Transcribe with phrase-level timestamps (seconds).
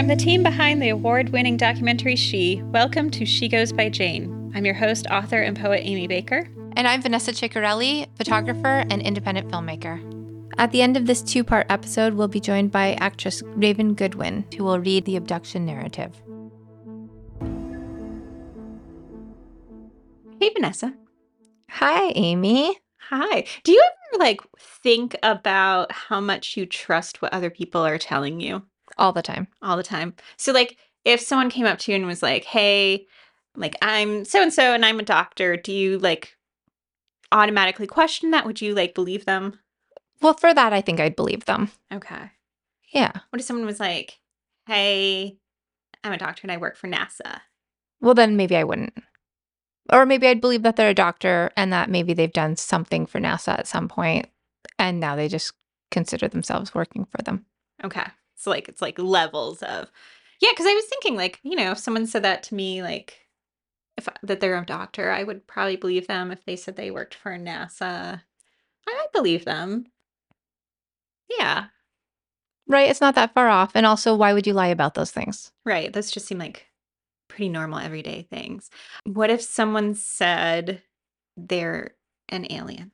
[0.00, 4.50] From the team behind the award winning documentary She, welcome to She Goes by Jane.
[4.54, 6.48] I'm your host, author, and poet Aimee Baker.
[6.74, 10.00] And I'm Vanessa Ciccarelli, photographer and independent filmmaker.
[10.56, 14.46] At the end of this two part episode, we'll be joined by actress Raven Goodwin,
[14.56, 16.16] who will read the abduction narrative.
[20.40, 20.94] Hey, Vanessa.
[21.68, 22.74] Hi, Amy.
[23.10, 23.44] Hi.
[23.64, 28.40] Do you ever like think about how much you trust what other people are telling
[28.40, 28.62] you?
[29.00, 29.48] All the time.
[29.62, 30.14] All the time.
[30.36, 33.06] So, like, if someone came up to you and was like, hey,
[33.56, 36.36] like, I'm so and so and I'm a doctor, do you like
[37.32, 38.44] automatically question that?
[38.44, 39.58] Would you like believe them?
[40.20, 41.70] Well, for that, I think I'd believe them.
[41.92, 42.30] Okay.
[42.92, 43.12] Yeah.
[43.30, 44.20] What if someone was like,
[44.66, 45.38] hey,
[46.04, 47.40] I'm a doctor and I work for NASA?
[48.02, 48.92] Well, then maybe I wouldn't.
[49.90, 53.18] Or maybe I'd believe that they're a doctor and that maybe they've done something for
[53.18, 54.28] NASA at some point
[54.78, 55.52] and now they just
[55.90, 57.46] consider themselves working for them.
[57.82, 58.04] Okay.
[58.40, 59.90] So like it's like levels of
[60.40, 63.28] Yeah, cuz I was thinking like, you know, if someone said that to me like
[63.96, 67.14] if that they're a doctor, I would probably believe them if they said they worked
[67.14, 68.22] for NASA.
[68.88, 69.86] I might believe them.
[71.38, 71.66] Yeah.
[72.66, 75.52] Right, it's not that far off and also why would you lie about those things?
[75.64, 75.92] Right.
[75.92, 76.66] Those just seem like
[77.28, 78.70] pretty normal everyday things.
[79.04, 80.82] What if someone said
[81.36, 81.96] they're
[82.28, 82.92] an alien?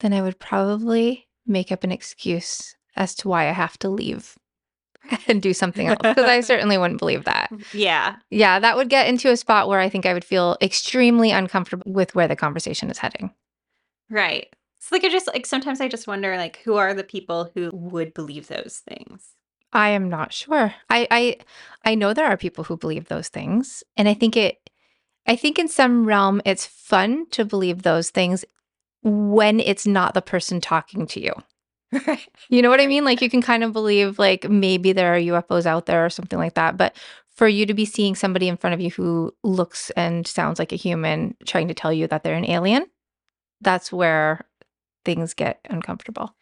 [0.00, 4.36] Then I would probably make up an excuse as to why I have to leave
[5.28, 7.50] and do something else because I certainly wouldn't believe that.
[7.52, 8.16] Mm, yeah.
[8.30, 11.90] Yeah, that would get into a spot where I think I would feel extremely uncomfortable
[11.90, 13.32] with where the conversation is heading.
[14.10, 14.54] Right.
[14.78, 17.70] So like I just like sometimes I just wonder like who are the people who
[17.72, 19.32] would believe those things?
[19.72, 20.74] I am not sure.
[20.88, 21.36] I I
[21.84, 24.70] I know there are people who believe those things, and I think it
[25.26, 28.44] I think in some realm it's fun to believe those things
[29.02, 31.32] when it's not the person talking to you.
[32.48, 33.04] You know what I mean?
[33.04, 36.38] Like you can kind of believe like maybe there are UFOs out there or something
[36.38, 36.96] like that, but
[37.28, 40.72] for you to be seeing somebody in front of you who looks and sounds like
[40.72, 42.86] a human trying to tell you that they're an alien,
[43.60, 44.40] that's where
[45.04, 46.34] things get uncomfortable.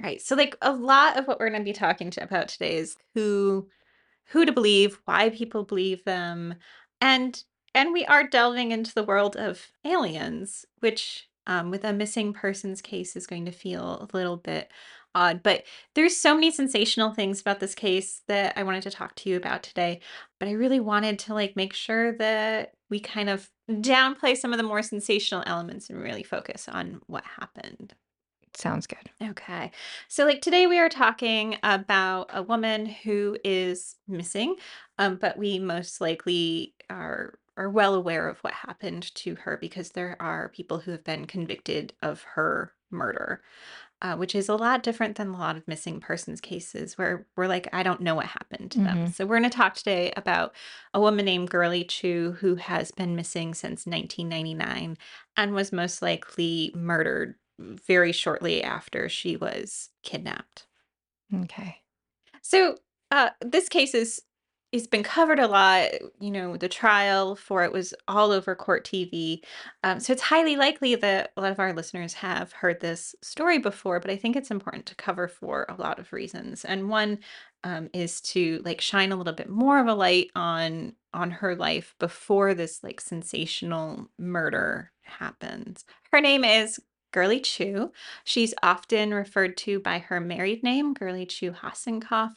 [0.00, 0.22] Right.
[0.22, 3.68] So like a lot of what we're going to be talking about today is who
[4.30, 6.54] who to believe, why people believe them,
[7.00, 7.42] and
[7.74, 12.80] and we are delving into the world of aliens, which um, with a missing persons
[12.80, 14.70] case is going to feel a little bit
[15.14, 15.42] odd.
[15.42, 15.64] But
[15.94, 19.36] there's so many sensational things about this case that I wanted to talk to you
[19.36, 20.00] about today.
[20.38, 24.58] But I really wanted to like make sure that we kind of downplay some of
[24.58, 27.94] the more sensational elements and really focus on what happened.
[28.54, 29.10] Sounds good.
[29.22, 29.70] Okay.
[30.08, 34.56] So, like today, we are talking about a woman who is missing,
[34.98, 39.90] um, but we most likely are are well aware of what happened to her because
[39.90, 43.42] there are people who have been convicted of her murder,
[44.02, 47.48] uh, which is a lot different than a lot of missing persons cases where we're
[47.48, 49.06] like, I don't know what happened to them.
[49.06, 49.12] Mhm.
[49.12, 50.54] So, we're going to talk today about
[50.94, 54.98] a woman named Girly Chew who has been missing since 1999
[55.36, 60.66] and was most likely murdered very shortly after she was kidnapped.
[61.34, 61.82] Okay.
[62.42, 62.76] So,
[63.10, 64.20] uh, this case is
[64.70, 65.90] it's been covered a lot.
[66.20, 69.40] You know, the trial for it was all over court TV.
[69.82, 73.58] Um, so it's highly likely that a lot of our listeners have heard this story
[73.58, 76.64] before, but I think it's important to cover for a lot of reasons.
[76.64, 77.18] And one
[77.64, 81.56] um, is to like shine a little bit more of a light on on her
[81.56, 85.86] life before this like sensational murder happens.
[86.12, 86.78] Her name is
[87.12, 87.92] Girly Chew.
[88.24, 92.36] She's often referred to by her married name, Girly Chew Hossencofft,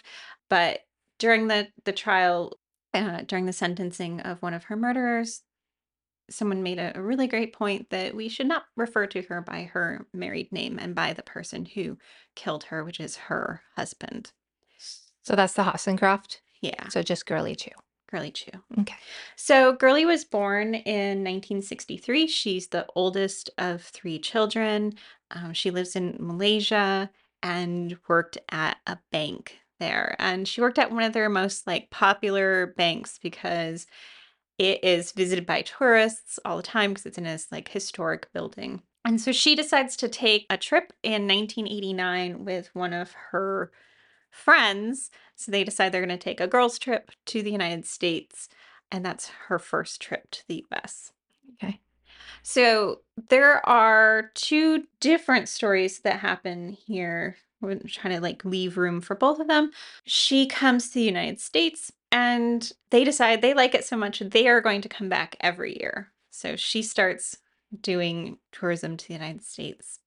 [0.49, 0.85] but
[1.21, 2.57] during the the trial,
[2.95, 5.43] uh, during the sentencing of one of her murderers,
[6.31, 9.69] someone made a, a really great point that we should not refer to her by
[9.71, 11.97] her married name and by the person who
[12.35, 14.31] killed her, which is her husband.
[15.21, 16.39] So that's the Hossencofft.
[16.61, 17.69] Yeah, So just Girly Chew.
[18.09, 18.51] Girly Chew.
[18.79, 18.95] Okay.
[19.35, 22.25] So Girly was born in 1963.
[22.25, 24.93] She's the oldest of three children.
[25.29, 27.11] Um, she lives in Malaysia
[27.43, 30.15] and worked at a bank there.
[30.19, 33.87] And she worked at one of their most like popular banks because
[34.57, 38.81] it is visited by tourists all the time because it's in this like historic building.
[39.03, 43.71] And so she decides to take a trip in 1989 with one of her
[44.29, 45.09] friends.
[45.35, 48.47] So they decide they're going to take a girls' trip to the United States.
[48.91, 51.11] And that's her first trip to the US.
[51.53, 51.79] Okay.
[52.43, 57.37] So there are two different stories that happen here.
[57.61, 59.71] We're trying to like leave room for both of them.
[60.05, 64.47] She comes to the United States and they decide they like it so much they
[64.47, 66.11] are going to come back every year.
[66.31, 67.37] So she starts
[67.79, 69.99] doing tourism to the United States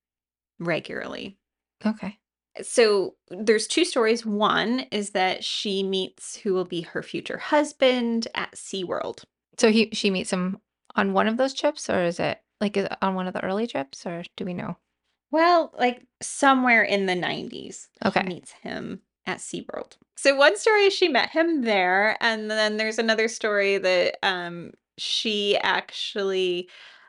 [0.59, 1.39] regularly.
[1.85, 2.19] Okay.
[2.63, 4.25] So there's two stories.
[4.25, 9.25] One is that she meets who will be her future husband at SeaWorld.
[9.59, 10.59] So he she meets him
[10.95, 14.07] on one of those trips, or is it like on one of the early trips,
[14.07, 14.77] or do we know?
[15.35, 18.21] Well, like somewhere in the 90s, Okay.
[18.23, 19.97] she meets him at SeaWorld.
[20.15, 24.71] So one story is she met him there, and then there's another story that um
[24.97, 26.69] she actually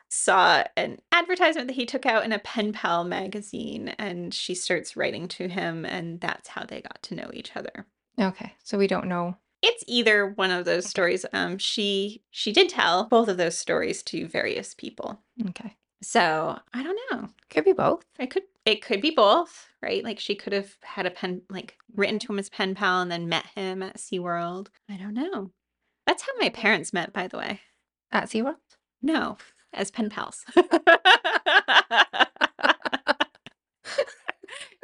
[0.10, 4.98] saw an advertisement that he took out in a pen pal magazine and she starts
[4.98, 7.86] writing to him and that's how they got to know each other.
[8.19, 9.38] Okay, so we don't know.
[9.62, 10.89] It's either one of those Okay.
[10.89, 11.27] stories.
[11.31, 15.22] Um she she did tell both of those stories to various people.
[15.50, 17.30] Okay, So, I don't know.
[17.50, 18.06] could be both.
[18.19, 20.03] It could it could be both, right?
[20.03, 23.12] Like she could have had a pen like written to him as pen pal and
[23.12, 24.68] then met him at SeaWorld.
[24.89, 25.51] I don't know.
[26.07, 27.62] That's how my parents met, by the way.
[28.12, 28.56] At SeaWorld?
[29.01, 29.38] No,
[29.74, 30.44] as pen pals.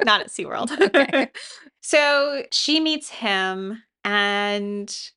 [0.04, 0.70] Not at SeaWorld.
[0.94, 1.30] Okay.
[1.80, 5.10] so she meets him and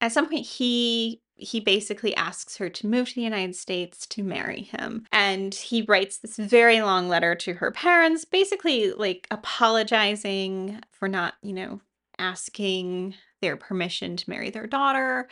[0.00, 4.22] at some point he he basically asks her to move to the United States to
[4.22, 5.06] marry him.
[5.12, 11.34] And he writes this very long letter to her parents, basically like apologizing for not,
[11.42, 11.80] you know,
[12.18, 15.28] asking their permission to marry their daughter.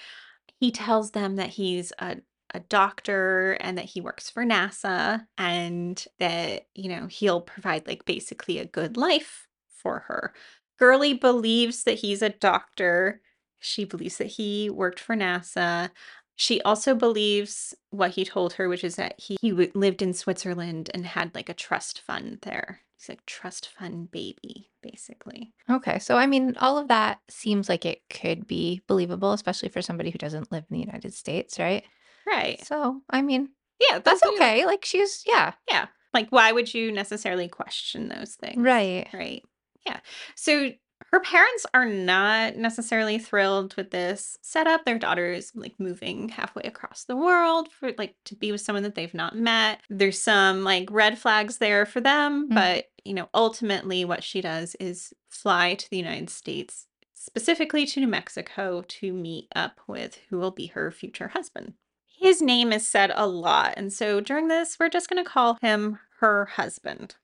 [0.61, 2.17] He tells them that he's a
[2.55, 8.05] a doctor and that he works for NASA and that, you know, he'll provide like
[8.05, 10.33] basically a good life for her.
[10.79, 13.21] Girly believes that he's a doctor.
[13.67, 15.91] She believes that he worked for NASA.
[16.37, 20.13] She also believes what he told her, which is that he, he w- lived in
[20.15, 22.81] Switzerland and had like a trust fund there.
[22.99, 25.53] He's like trust fund baby, basically.
[25.69, 29.83] Okay, so I mean, all of that seems like it could be believable, especially for
[29.83, 31.85] somebody who doesn't live in the United States, right?
[32.27, 32.65] Right.
[32.65, 33.51] So, I mean,
[33.91, 34.65] Yeah, that's okay.
[34.67, 35.87] Like she's, yeah, Yeah.
[36.15, 38.59] Like, why would you necessarily question those things?
[38.59, 39.07] right.
[39.13, 39.43] Right.
[39.87, 40.01] Yeah.
[40.35, 40.71] So
[41.13, 44.85] her parents are not necessarily thrilled with this setup.
[44.85, 48.83] Their daughter is like moving halfway across the world for like to be with someone
[48.83, 49.81] that they've not met.
[49.89, 52.55] There's some like red flags there for them, Mhm.
[52.55, 58.01] but you know, ultimately what she does is fly to the United States, specifically to
[58.01, 61.75] New Mexico to meet up with who will be her future husband.
[62.19, 65.57] His name is said a lot, and so during this we're just going to call
[65.63, 67.15] him her husband.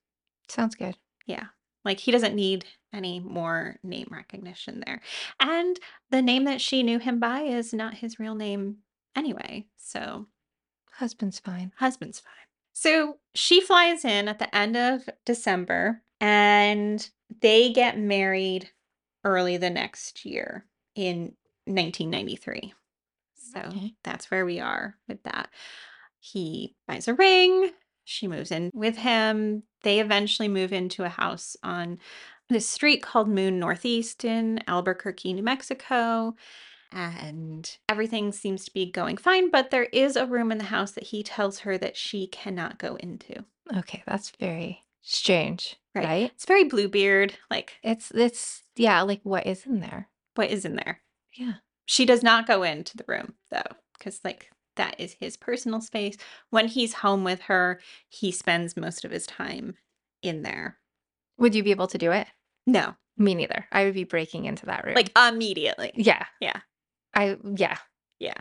[0.49, 0.97] Sounds good.
[1.27, 1.47] Yeah.
[1.85, 5.01] Like he doesn't need any more name recognition there.
[5.41, 5.79] And
[6.11, 8.79] the name that she knew him by is not his real name
[9.17, 9.67] anyway.
[9.77, 10.27] So
[10.93, 11.73] Husband's fine.
[11.77, 12.33] husband's fine.
[12.75, 17.09] So she flies in at the end of December and
[17.41, 18.71] they get married
[19.25, 21.35] early the next year in
[21.67, 22.75] 1993.
[23.35, 23.95] So Okay.
[24.05, 25.49] that's where we are with that.
[26.19, 27.71] He buys a ring.
[28.05, 29.63] She moves in with him.
[29.83, 31.99] They eventually move into a house on
[32.53, 36.35] this street called Moon Northeast in Albuquerque, New Mexico.
[36.91, 40.93] And everything seems to be going fine, but there is a room in the house
[40.93, 43.45] that he tells her that she cannot go into.
[43.75, 46.05] Okay, that's very strange, Right.
[46.05, 46.31] right?
[46.35, 47.35] It's very Bluebeard.
[47.51, 50.09] Like, It's it's yeah, like what is in there?
[50.35, 51.01] what is in there?
[51.35, 51.55] Yeah.
[51.87, 53.63] She does not go into the room though,
[53.99, 56.17] because like that is his personal space.
[56.51, 59.77] When he's home with her, he spends most of his time
[60.23, 60.79] in there.
[61.39, 62.27] Would you be able to do it?
[62.67, 63.67] No, Me neither.
[63.73, 64.95] I would be breaking into that room.
[64.95, 65.93] like immediately.
[65.95, 66.25] yeah.
[66.41, 66.61] Yeah.
[67.15, 67.77] I yeah.
[68.19, 68.35] Yeah.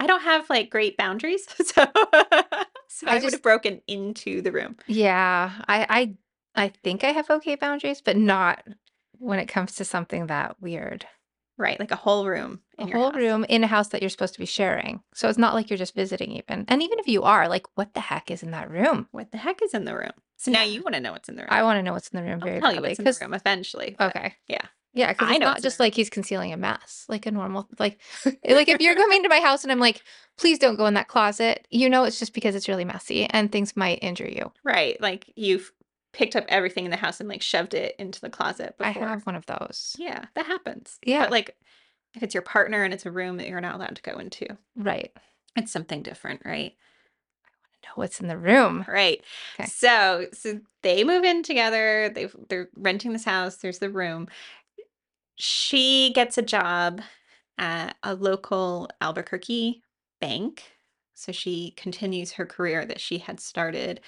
[0.00, 1.84] I don't have like great boundaries, so
[2.88, 4.76] so I, I would have broken into the room.
[4.86, 5.52] Yeah.
[5.68, 5.86] I
[6.54, 8.64] I I think I have okay boundaries, but not
[9.18, 11.06] when it comes to something that weird.
[11.60, 13.16] Right, like a whole room A whole house.
[13.16, 15.00] room in a house that you're supposed to be sharing.
[15.12, 16.64] So it's not like you're just visiting even.
[16.68, 19.08] And even if you are, like what the heck is in that room?
[19.10, 20.12] What the heck is in the room?
[20.38, 21.48] So now you want to know what's in the room.
[21.50, 23.16] I want to know what's in the room I'll very tell you what's in the
[23.20, 23.94] room eventually.
[23.98, 24.34] but- Okay.
[24.48, 24.62] yeah.
[24.94, 27.68] Yeah, because I it's know not just like he's concealing a mess, like a normal
[27.78, 30.02] like eh, like if you're coming to my house and I'm like,
[30.38, 33.52] please don't go in that closet, you know it's just because it's really messy and
[33.52, 34.50] things might injure you.
[34.64, 35.72] Right, like you've
[36.14, 39.04] picked up everything in the house and like shoved it into the closet before.
[39.04, 39.94] I have one of those.
[39.98, 40.98] Yeah, that happens.
[41.04, 41.24] Yeah.
[41.24, 41.56] But like
[42.14, 44.56] if it's your partner and it's a room that you're not allowed to go into,
[44.74, 45.12] Right.
[45.54, 46.72] it's something different, right?
[47.88, 48.84] Know what's in the room.
[48.86, 49.22] Right.
[49.58, 49.68] Okay.
[49.68, 52.10] So so they move in together.
[52.14, 53.56] They they're renting this house.
[53.56, 54.28] There's the room.
[55.36, 57.00] She gets a job
[57.56, 59.82] at a local Albuquerque
[60.20, 60.64] bank.
[61.14, 64.00] So she continues her career that she had started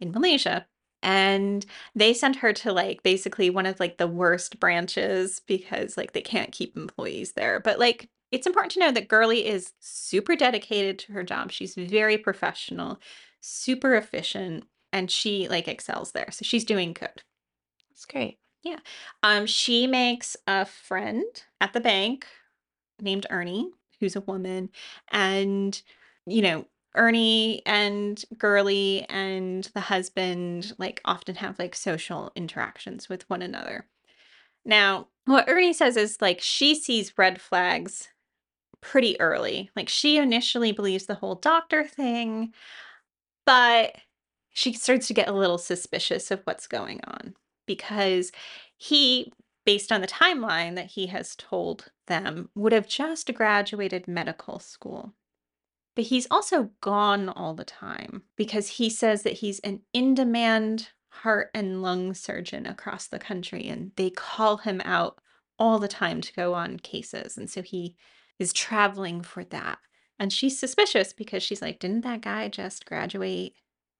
[0.00, 0.66] in Malaysia.
[1.02, 6.12] And they send her to like basically one of like the worst branches because like
[6.12, 7.60] they can't keep employees there.
[7.60, 11.52] But like it's important to know that Girly is super dedicated to her job.
[11.52, 13.00] She's very professional,
[13.40, 16.30] super efficient, and she like excels there.
[16.30, 17.22] So she's doing good.
[17.90, 18.38] That's great.
[18.62, 18.78] Yeah.
[19.22, 21.24] Um, she makes a friend
[21.60, 22.26] at the bank
[23.00, 24.70] named Ernie, who's a woman,
[25.10, 25.80] and,
[26.26, 33.28] you know, Ernie and Girly and the husband, like, often have, like, social interactions with
[33.28, 33.86] one another.
[34.64, 38.08] Now, what Ernie says is, like, she sees red flags
[38.84, 39.70] pretty early.
[39.74, 42.52] Like, she initially believes the whole doctor thing,
[43.46, 43.96] but
[44.50, 47.34] she starts to get a little suspicious of what's going on
[47.66, 48.30] because
[48.76, 49.32] he,
[49.64, 55.14] based on the timeline that he has told them, would have just graduated medical school.
[55.96, 60.90] But he's also gone all the time because he says that he's an in demand
[61.08, 65.20] heart and lung surgeon across the country and they call him out
[65.58, 67.38] all the time to go on cases.
[67.38, 67.96] And so he
[68.38, 69.78] is traveling for that.
[70.18, 73.54] And she's suspicious because she's like, didn't that guy just graduate?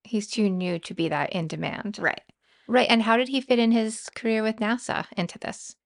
[0.05, 1.99] He's too new to be that in demand.
[2.00, 2.21] Right.
[2.67, 2.88] Right.
[2.88, 5.76] And how did he fit in his career with NASA into this?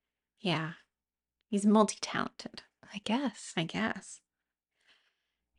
[0.40, 0.72] Yeah.
[1.48, 2.62] He's multi talented,
[2.92, 3.52] I guess.
[3.56, 4.20] I guess.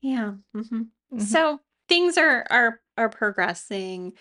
[0.01, 0.33] Yeah.
[0.53, 1.21] hmm Mhm.
[1.21, 4.13] So things are are are progressing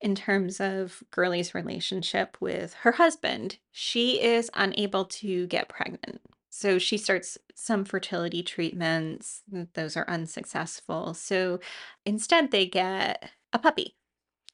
[0.00, 3.58] in terms of Girly's relationship with her husband.
[3.70, 6.20] She is unable to get pregnant.
[6.50, 9.42] So she starts some fertility treatments.
[9.74, 11.14] Those are unsuccessful.
[11.14, 11.60] So
[12.04, 13.96] instead they get a puppy.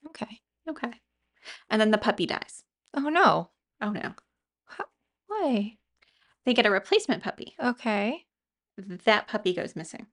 [0.09, 0.41] Okay.
[0.69, 0.93] Okay.
[1.71, 2.63] And then the puppy dies.
[2.95, 3.51] Oh no.
[3.81, 4.13] Oh no.
[4.67, 4.85] How-
[5.27, 5.79] Why?
[6.45, 7.55] They get a replacement puppy.
[7.63, 8.27] Okay.
[8.77, 10.07] That puppy goes missing.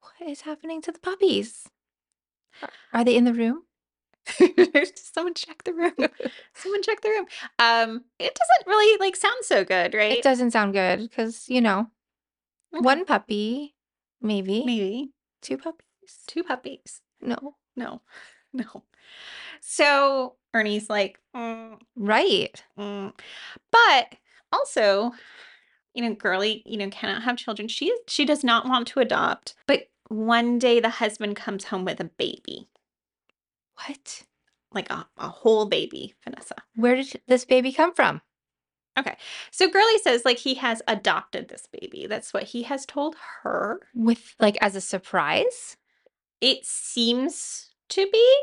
[0.00, 1.68] What is happening to the puppies?
[2.62, 3.62] Are- Are they in the room?
[4.94, 5.94] Someone check the room.
[6.54, 7.26] Someone check the room.
[7.58, 10.18] Um, it doesn't really like sound so good, right?
[10.18, 11.88] It doesn't sound good because, you know,
[12.74, 12.82] Okay.
[12.84, 13.74] one puppy,
[14.20, 14.64] maybe.
[14.64, 15.10] maybe
[15.42, 15.86] Two puppies?
[16.26, 17.00] two puppies.
[17.20, 17.56] No.
[17.76, 18.02] No,
[18.52, 18.82] no.
[19.60, 22.62] So Ernie's like, "Mm, Right.
[22.78, 23.12] mm."
[23.70, 24.14] but
[24.52, 25.12] also,
[25.94, 27.68] you know, girly, you know, cannot have children.
[27.68, 29.54] She she does not want to adopt.
[29.66, 32.68] But one day the husband comes home with a baby,
[33.86, 34.24] What?
[34.74, 36.56] like a, a whole baby, Vanessa.
[36.74, 38.20] Where did this baby come from?
[38.98, 39.16] Okay.
[39.50, 42.06] So Girly says like he has adopted this baby.
[42.06, 43.80] That's what he has told her.
[43.94, 45.76] With like as a surprise?
[46.40, 48.36] It seems to be.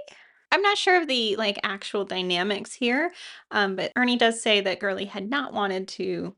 [0.52, 3.12] I'm not sure of the like actual dynamics here.
[3.52, 6.36] Um, but Ernie does say that Girly had not wanted to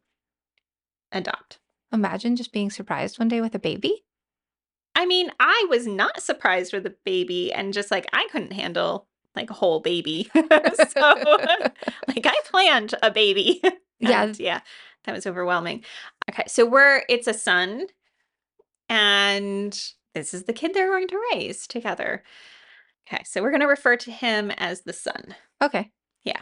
[1.14, 1.60] adopt.
[1.94, 4.04] Imagine just being surprised one day with a baby.
[5.02, 9.08] I mean, I was not surprised with the baby and just like I couldn't handle
[9.36, 10.30] like a whole baby.
[10.36, 10.44] so
[12.08, 13.62] like I planned a baby.
[14.04, 14.24] Yeah.
[14.24, 14.62] And, yeah.
[15.04, 15.86] That was overwhelming.
[16.28, 16.46] Okay.
[16.48, 17.86] So we're it's a son
[18.90, 19.80] and
[20.16, 22.24] this is the kid they're going to raise together.
[23.08, 23.22] Okay.
[23.24, 25.36] So we're going to refer to him as the son.
[25.62, 25.92] Okay.
[26.24, 26.42] Yeah.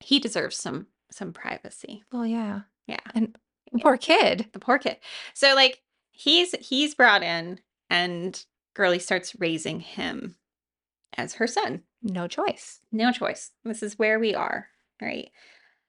[0.00, 2.04] He deserves some some privacy.
[2.12, 2.60] Well, yeah.
[2.86, 3.00] Yeah.
[3.14, 3.38] And
[3.80, 4.50] poor kid.
[4.52, 4.98] The poor kid.
[5.32, 5.80] So like
[6.20, 7.58] he's he's brought in
[7.88, 10.36] and Girly starts raising him
[11.16, 11.82] as her son.
[12.02, 12.80] No choice.
[12.92, 13.50] No choice.
[13.64, 14.68] This is where we are,
[15.00, 15.30] right?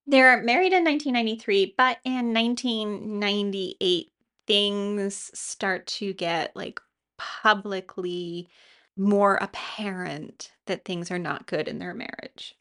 [0.07, 4.11] They're married in 1993, but in 1998,
[4.47, 6.79] things start to get like
[7.17, 8.47] publicly
[8.97, 12.55] more apparent that things are not good in their marriage.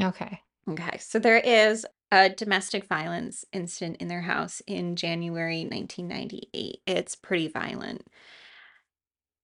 [0.00, 0.40] Okay.
[0.68, 6.80] Okay, so there is a domestic violence incident in their house in January 1998.
[6.86, 8.06] It's pretty violent.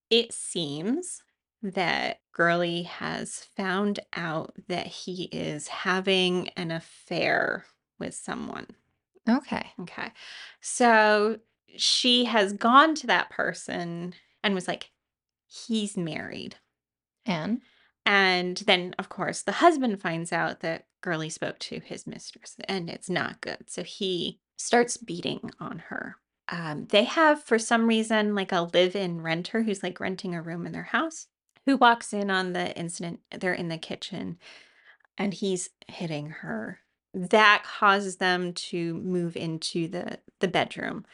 [0.09, 1.23] It seems
[1.61, 7.65] that Girly has found out that he is having an affair
[7.99, 8.67] with someone.
[9.27, 9.65] Okay.
[9.81, 10.11] Okay.
[10.61, 11.39] So
[11.75, 14.91] she has gone to that person and was like,
[15.47, 16.55] he's married.
[17.25, 17.61] And
[18.07, 22.89] And then, of course, the husband finds out that Girly spoke to his mistress and
[22.89, 23.69] it's not good.
[23.69, 26.15] So he starts beating on her.
[26.47, 30.41] Um, they have, for some reason, like a live in renter who's like renting a
[30.41, 31.27] room in their house
[31.65, 33.19] who walks in on the incident.
[33.37, 34.37] They're in the kitchen
[35.17, 36.79] and he's hitting her.
[37.13, 41.05] That causes them to move into the, the bedroom.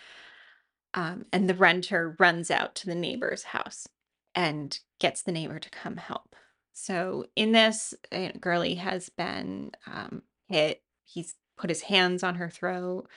[0.93, 3.87] Um, and the renter runs out to the neighbor's house
[4.35, 6.35] and gets the neighbor to come help.
[6.73, 10.81] So in this, uh, Girly has been um, hit.
[11.03, 13.07] He's put his hands on her throat.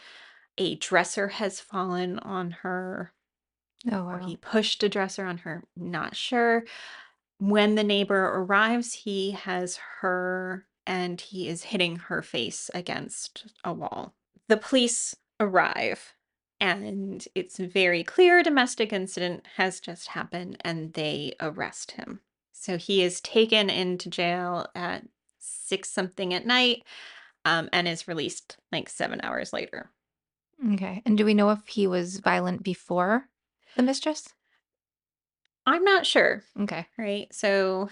[0.59, 3.13] A dresser has fallen on her,
[3.91, 4.27] oh or wow.
[4.27, 5.65] he pushed a dresser on her.
[5.77, 6.65] Not sure.
[7.39, 13.73] When the neighbor arrives, he has her and he is hitting her face against a
[13.73, 14.15] wall.
[14.49, 16.15] The police arrive
[16.61, 22.21] and it's very clear a domestic incident has just happened and they arrest him.
[22.59, 25.05] So he is taken into jail at
[25.39, 26.83] six something at night.
[27.45, 29.91] um, and is released like seven hours later.
[30.73, 31.01] Okay.
[31.07, 33.29] And do we know if he was violent before
[33.77, 34.29] the mistress?
[35.65, 36.87] I'm not sure, Okay.
[36.99, 37.33] right?
[37.33, 37.89] So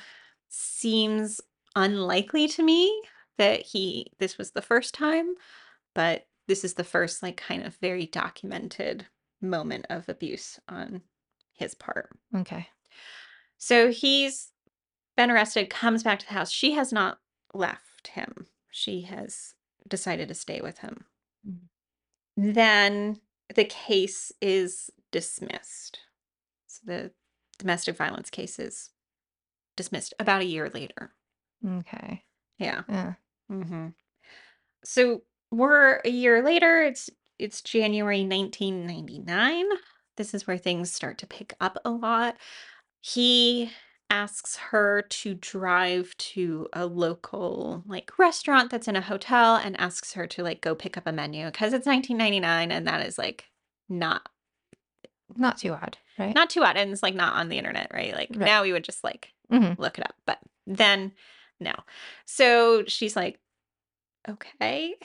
[0.48, 1.40] seems
[1.76, 3.00] unlikely to me
[3.38, 5.34] that he this was the first time,
[5.94, 9.06] but this is the first like kind of very documented
[9.40, 11.02] moment of abuse on
[11.52, 12.10] his part.
[12.34, 12.68] Okay.
[13.58, 14.50] So he's
[15.16, 16.50] been arrested, comes back to the house.
[16.50, 17.18] She has not
[17.52, 18.46] left him.
[18.70, 19.54] She has
[19.88, 21.06] decided to stay with him.
[21.46, 21.68] Mhm.
[22.36, 23.20] Then
[23.54, 26.00] the case is dismissed.
[26.66, 27.12] So the
[27.58, 28.90] domestic violence case is
[29.76, 31.14] dismissed about a year later.
[31.66, 32.24] Okay.
[32.58, 32.82] Yeah.
[32.88, 33.14] Yeah.
[33.48, 33.88] hmm
[34.84, 36.82] So we're a year later.
[36.82, 39.66] It's it's January 1999.
[40.16, 42.36] This is where things start to pick up a lot.
[43.00, 43.70] He
[44.14, 50.12] asks her to drive to a local like restaurant that's in a hotel and asks
[50.12, 53.46] her to like go pick up a menu because it's 1999 and that is like
[53.88, 54.28] not
[55.36, 56.34] Not too odd, right?
[56.34, 58.14] not too odd and it's like not on the internet, right?
[58.14, 58.46] Like Right.
[58.46, 59.76] now we would just like Mhm.
[59.78, 60.14] look it up.
[60.26, 61.12] But then
[61.58, 61.74] no.
[62.24, 63.40] So she's like,
[64.28, 64.94] okay.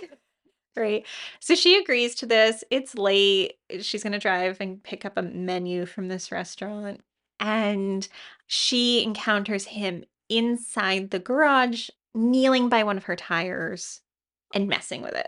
[0.77, 1.05] Right.
[1.41, 2.63] So she agrees to this.
[2.69, 3.55] It's late.
[3.81, 7.01] She's going to drive and pick up a menu from this restaurant.
[7.39, 8.07] And
[8.51, 14.01] she encounters him inside the garage, kneeling by one of her tires
[14.56, 15.27] and messing with it.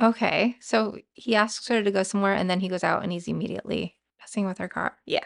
[0.00, 0.54] Okay.
[0.60, 3.96] So he asks her to go somewhere and then he goes out and he's immediately
[4.20, 4.96] messing with her car.
[5.04, 5.24] Yeah.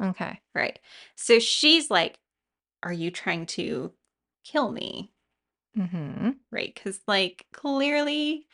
[0.00, 0.40] Okay.
[0.54, 0.78] Right.
[1.16, 2.20] So she's like,
[2.84, 3.92] Are you trying to
[4.44, 5.10] kill me?
[5.76, 6.30] Mm-hmm.
[6.52, 6.72] Right.
[6.72, 8.46] Because, like, clearly,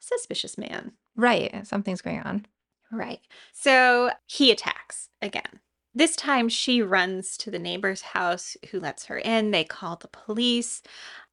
[0.00, 0.94] suspicious man.
[1.14, 1.64] Right.
[1.64, 2.46] Something's going on.
[2.90, 3.20] Right.
[3.52, 5.60] So he attacks again.
[5.94, 9.52] This time she runs to the neighbor's house who lets her in.
[9.52, 10.82] They call the police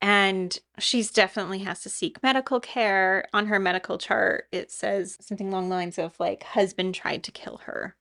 [0.02, 3.26] and she's definitely has to seek medical care.
[3.34, 7.32] On her medical chart, it says something along the lines of like husband tried to
[7.32, 7.96] kill her.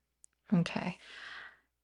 [0.52, 0.98] Okay.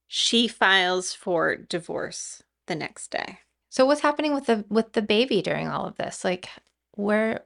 [0.07, 3.39] She files for divorce the next day.
[3.69, 6.23] So what's happening with the with the baby during all of this?
[6.23, 6.49] Like
[6.93, 7.45] where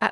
[0.00, 0.10] uh,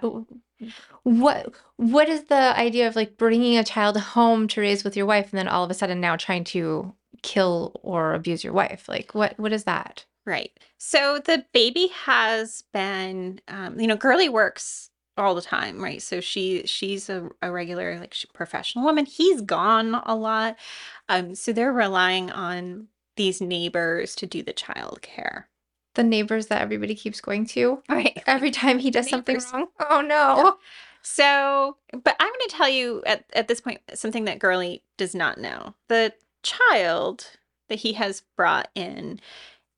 [1.02, 5.06] what what is the idea of like bringing a child home to raise with your
[5.06, 8.88] wife and then all of a sudden now trying to kill or abuse your wife?
[8.88, 10.04] Like what what is that?
[10.24, 10.50] Right.
[10.78, 16.02] So the baby has been, um, you know, Girly works all the time, right?
[16.02, 19.06] So she she's a, a regular like professional woman.
[19.06, 20.56] He's gone a lot,
[21.08, 25.48] um, so they're relying on these neighbors to do the child care.
[25.96, 28.22] The neighbors that everybody keeps going to Right.
[28.26, 29.66] every time he does something wrong.
[29.90, 30.58] Oh no.
[31.02, 35.14] So, but I'm going to tell you at at this point something that Girly does
[35.14, 35.74] not know.
[35.88, 37.30] The child
[37.68, 39.20] that he has brought in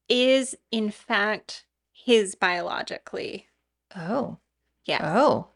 [0.09, 3.47] is in fact his biologically.
[3.95, 4.39] Oh.
[4.87, 5.03] Yes.
[5.05, 5.49] Oh.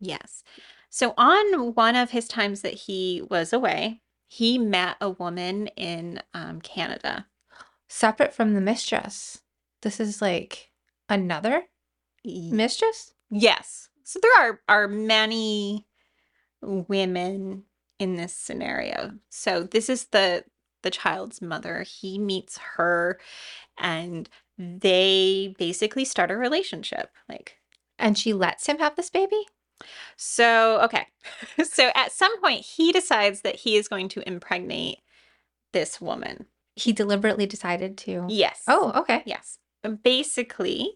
[0.00, 0.44] Yes.
[0.90, 6.22] So on one of his times that he was away, he met a woman in
[6.34, 7.26] um, Canada.
[7.88, 9.42] Separate from the mistress.
[9.82, 10.70] This is like
[11.08, 11.62] another
[12.24, 13.14] mistress?
[13.30, 13.88] Yes.
[14.04, 15.86] So there are are many
[16.62, 17.64] women
[17.98, 19.12] in this scenario.
[19.30, 20.44] So this is the
[20.82, 21.82] the child's mother.
[21.82, 23.18] He meets her
[23.78, 27.10] and they basically start a relationship.
[27.28, 27.56] Like
[27.98, 29.46] And she lets him have this baby?
[30.16, 31.06] So, okay.
[31.64, 34.98] so at some point, he decides that he is going to impregnate
[35.72, 36.46] this woman.
[36.74, 38.26] He deliberately decided to.
[38.28, 38.62] Yes.
[38.66, 39.22] Oh, okay.
[39.26, 39.58] yes.
[39.88, 40.92] Basically,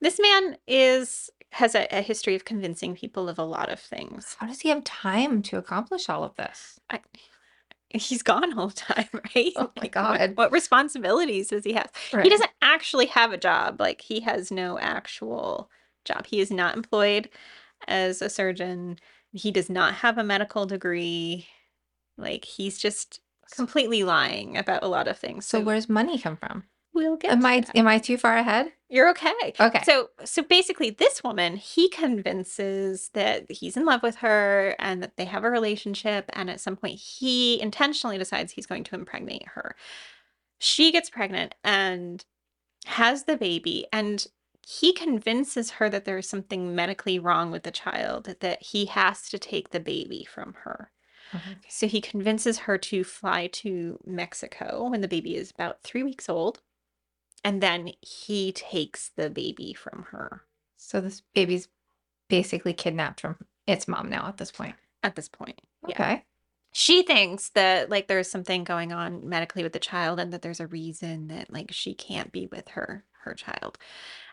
[0.00, 4.36] this man is has a, a history of convincing people of a lot of things.
[4.40, 6.80] How does he have time to accomplish all of this?
[6.90, 7.00] I,
[7.90, 9.52] he's gone all the time, right?
[9.56, 10.32] Oh my Like, what- God.
[10.36, 11.90] What, responsibilities does he have?
[12.12, 12.24] Right.
[12.24, 13.80] He doesn't actually have a job.
[13.80, 15.70] Like he has no actual
[16.04, 16.26] job.
[16.26, 17.28] He is not employed
[17.86, 18.98] as a surgeon.
[19.32, 21.46] He does not have a medical degree.
[22.18, 23.20] Like he's just
[23.54, 25.46] completely lying about a lot of things.
[25.46, 26.64] So where's money come from?
[26.94, 27.76] We'll get Am I that.
[27.76, 28.72] am I too far ahead?
[28.88, 29.32] You're okay.
[29.58, 29.82] Okay.
[29.84, 35.16] So so basically this woman, he convinces that he's in love with her and that
[35.16, 39.48] they have a relationship and at some point he intentionally decides he's going to impregnate
[39.48, 39.74] her.
[40.58, 42.24] She gets pregnant and
[42.86, 44.26] has the baby and
[44.66, 49.38] he convinces her that there's something medically wrong with the child that he has to
[49.38, 50.90] take the baby from her.
[51.34, 51.56] Okay.
[51.68, 56.28] So he convinces her to fly to Mexico when the baby is about 3 weeks
[56.28, 56.60] old.
[57.44, 60.42] And then he takes the baby from her
[60.76, 61.68] So this baby's
[62.28, 64.74] basically kidnapped from its mom now at this point.
[65.02, 65.60] at this point.
[65.86, 65.94] Yeah.
[65.94, 66.24] Okay.
[66.72, 70.60] she thinks that like there's something going on medically with the child and that there's
[70.60, 73.78] a reason that like she can't be with her her child.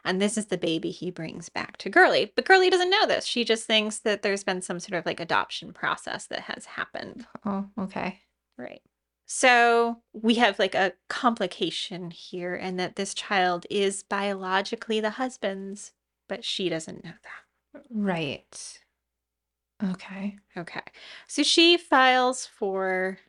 [0.04, 2.32] And this is the baby he brings back to Girly.
[2.36, 3.26] But Girly doesn't know this.
[3.26, 7.26] She just thinks that there's been some sort of like adoption process that has happened.
[7.45, 8.19] Oh, okay.
[8.58, 8.82] Right.
[9.34, 15.94] So we have like a complication here, and that this child is biologically the husband's,
[16.28, 17.84] but she doesn't know that.
[17.89, 18.80] Right.
[19.82, 20.38] Okay.
[20.58, 20.82] Okay.
[21.28, 23.20] So she files for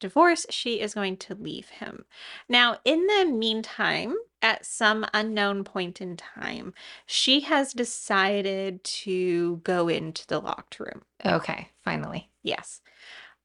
[0.00, 0.46] divorce.
[0.48, 2.06] She is going to leave him.
[2.48, 6.72] Now, in the meantime, at some unknown point in time,
[7.04, 11.02] she has decided to go into the locked room.
[11.26, 11.68] Okay.
[11.84, 12.30] Finally.
[12.42, 12.80] Yes.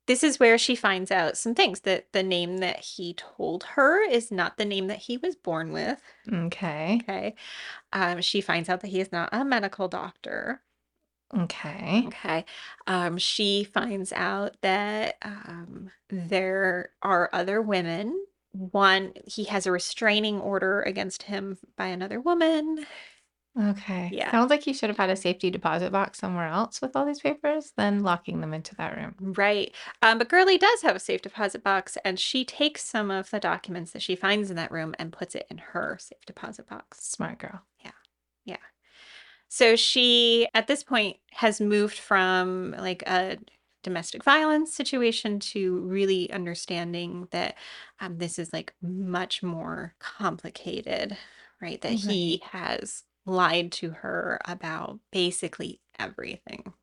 [0.08, 4.04] This is where she finds out some things that the name that he told her
[4.04, 6.02] is not the name that he was born with.
[6.32, 7.02] Okay.
[7.04, 7.36] Okay.
[7.94, 10.64] Um, she finds out that he is not a medical doctor.
[11.36, 12.08] Okay.
[12.08, 12.46] Okay.
[12.88, 18.26] Um, she finds out that um, there are other women.
[18.54, 22.86] One, he has a restraining order against him by another woman.
[23.60, 24.10] Okay.
[24.14, 24.30] Yeah.
[24.32, 27.20] Sounds like he should have had a safety deposit box somewhere else with all these
[27.20, 29.16] papers, then locking them into that room.
[29.20, 29.74] Right.
[30.02, 33.40] Um, but Girly does have a safe deposit box, and she takes some of the
[33.40, 37.04] documents that she finds in that room and puts it in her safe deposit box.
[37.04, 37.62] Smart girl.
[37.84, 37.92] Yeah.
[38.46, 38.58] Yeah.
[39.48, 43.38] So she, at this point, has moved from like a
[43.82, 47.56] domestic violence situation to really understanding that
[48.02, 51.16] um, this is like much more complicated,
[51.62, 51.82] right?
[51.82, 56.74] That he has lied to her about basically everything.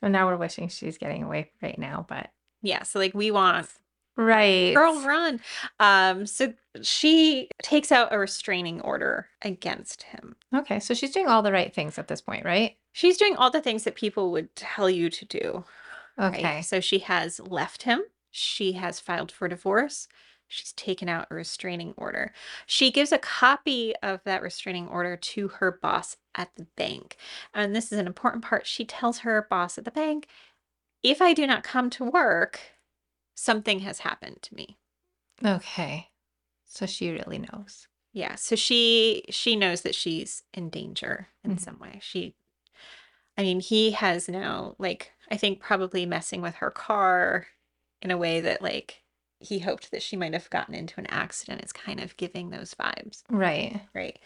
[0.00, 2.82] So now we're wishing she's getting away right now, but Yeah.
[2.82, 3.68] So, like, we want
[4.16, 4.74] right.
[4.74, 5.40] girl run.
[5.80, 10.36] Um, so she takes out a restraining order against him.
[10.54, 12.76] Okay, so she's doing all the right things at this point, right?
[12.92, 15.64] She's doing all the things that people would tell you to do.
[16.18, 16.34] right?
[16.34, 16.62] Okay.
[16.62, 18.02] So she has left him.
[18.30, 20.08] She has filed for divorce.
[20.52, 22.32] She's taken out a restraining order.
[22.66, 27.16] She gives a copy of that restraining order to her boss at the bank.
[27.54, 28.66] And this is an important part.
[28.66, 30.28] She tells her boss at the bank,
[31.02, 32.60] if I do not come to work,
[33.36, 34.78] something has happened to me.
[35.44, 36.10] Okay.
[36.64, 37.88] So she really knows.
[38.14, 41.58] Yeah, so she she knows that she's in danger in Mhm.
[41.58, 41.98] some way.
[42.02, 42.36] She
[43.36, 47.46] I mean, he has now like I think probably messing with her car
[48.02, 49.01] in a way that like
[49.42, 51.62] he hoped that she might have gotten into an accident.
[51.62, 53.80] It's kind of giving those vibes, Right.
[53.94, 54.18] right?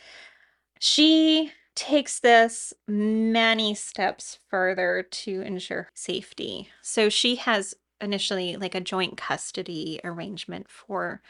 [0.80, 6.70] She takes this many steps further to ensure safety.
[6.82, 11.22] So she has initially like a joint custody arrangement for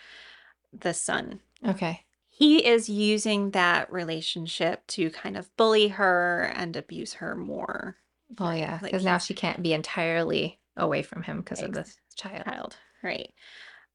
[0.72, 2.04] the son Okay.
[2.28, 7.96] he is using that relationship to kind of bully her and abuse her more
[8.38, 11.96] Oh yeah, like because now she can't be entirely away from him because of this
[12.14, 12.44] child.
[12.44, 13.32] child right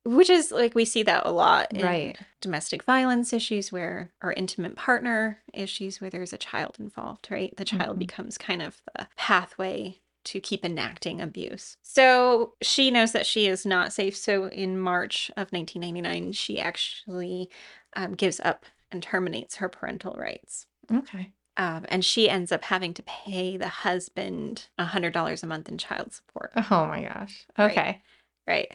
[0.03, 2.17] which is like we see that a lot in Right.
[2.41, 7.65] domestic violence issues where or intimate partner issues where there's a child involved right the
[7.65, 7.99] child Mhm.
[7.99, 13.65] becomes kind of the pathway to keep enacting abuse so she knows that she is
[13.65, 17.49] not safe so in march of 1999 she actually
[17.95, 21.31] um, gives up and terminates her parental rights Okay.
[21.57, 25.69] Um, and she ends up having to pay the husband a hundred dollars a month
[25.69, 26.51] in child support.
[26.55, 27.45] Oh my gosh.
[27.57, 27.71] Right.
[27.71, 28.01] Okay.
[28.47, 28.71] Right.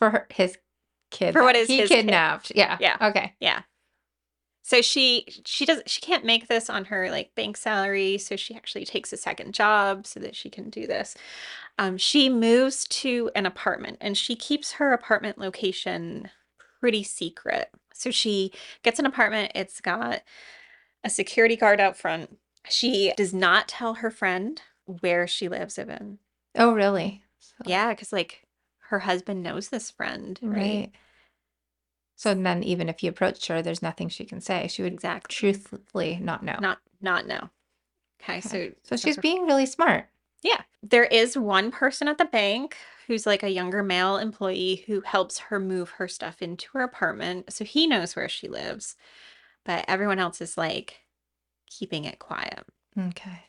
[0.00, 0.58] For her, his
[1.12, 1.32] kid.
[1.34, 1.96] For what is he his kid.
[2.06, 2.50] kidnapped.
[2.54, 2.76] Yeah.
[2.80, 2.96] Yeah.
[3.00, 3.34] Okay.
[3.38, 3.62] Yeah.
[4.62, 8.54] So she she does she can't make this on her like bank salary, so she
[8.54, 11.16] actually takes a second job so that she can do this.
[11.78, 16.30] Um, she moves to an apartment and she keeps her apartment location
[16.80, 17.70] pretty secret.
[17.94, 19.52] So she gets an apartment.
[19.54, 20.22] It's got
[21.04, 22.38] a security guard out front.
[22.68, 26.18] She does not tell her friend where she lives even.
[26.56, 27.22] Oh, really?
[27.40, 28.46] So- Yeah, because like
[28.90, 30.56] her husband knows this friend, right?
[30.56, 30.90] Right.
[32.16, 34.68] So then, even if he approached her, there's nothing she can say.
[34.68, 35.34] She would Exactly.
[35.34, 36.58] truthfully not know.
[36.60, 37.48] Not not know.
[38.22, 38.48] Okay, Okay.
[38.48, 40.06] so So she's her- being really smart.
[40.42, 40.62] yeah.
[40.82, 42.76] There is one person at the bank
[43.06, 47.52] who's like a younger male employee who helps her move her stuff into her apartment,
[47.52, 48.96] so he knows where she lives.
[49.64, 51.00] But everyone else is like
[51.66, 52.64] keeping it quiet.
[52.98, 53.44] Okay.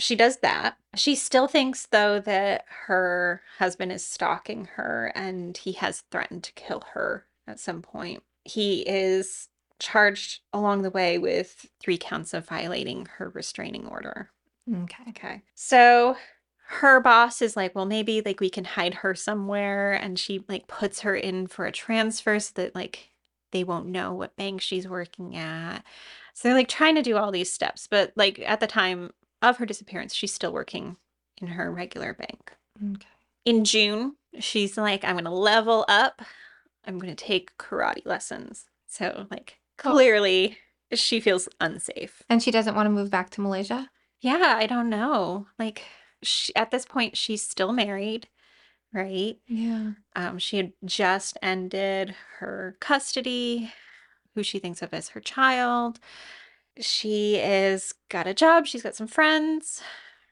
[0.00, 0.76] She does that.
[0.96, 6.52] She still thinks, though, that her husband is stalking her and he has threatened to
[6.52, 8.22] kill her at some point.
[8.44, 14.30] He is charged along the way with three counts of violating her restraining order.
[14.70, 15.04] Okay.
[15.08, 15.42] Okay.
[15.54, 16.16] So
[16.66, 19.92] her boss is like, well, maybe like we can hide her somewhere.
[19.92, 23.10] And she like puts her in for a transfer so that like
[23.52, 25.82] they won't know what bank she's working at.
[26.34, 27.88] So they're like trying to do all these steps.
[27.90, 29.10] But like at the time
[29.42, 30.96] of her disappearance, she's still working
[31.40, 32.52] in her regular bank.
[32.94, 33.06] Okay.
[33.44, 36.22] In June She's like, I'm gonna level up.
[36.86, 38.66] I'm gonna take karate lessons.
[38.86, 39.90] So like Oh.
[39.92, 40.58] clearly
[40.94, 42.22] she feels unsafe.
[42.28, 43.90] And she doesn't want to move back to Malaysia?
[44.20, 45.46] Yeah, I don't know.
[45.58, 45.82] Like
[46.22, 48.28] she, at this point, she's still married,
[48.92, 49.38] right?
[49.48, 49.92] Yeah.
[50.14, 53.72] Um, she had just ended her custody,
[54.36, 55.98] who she thinks of as her child.
[56.78, 58.66] She is got a job.
[58.66, 59.82] She's got some friends,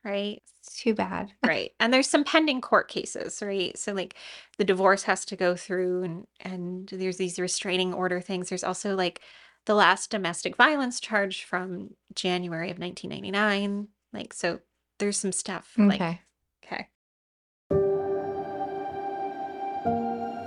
[0.05, 0.41] right?
[0.75, 1.33] Too bad.
[1.45, 1.73] Right.
[1.81, 3.77] And there's some pending court cases, right?
[3.79, 4.15] So like
[4.59, 8.49] the divorce has to go through and and there's these restraining order things.
[8.51, 9.21] There's also like
[9.65, 13.89] the last domestic violence charge from January of 1999.
[14.13, 14.61] Like so
[14.99, 16.21] there's some stuff like Okay.
[16.65, 16.89] okay.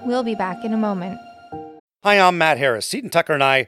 [0.06, 1.20] We'll be back in a moment.
[2.04, 2.88] Hi, I'm Matt Harris.
[2.88, 3.68] Seton Tucker and I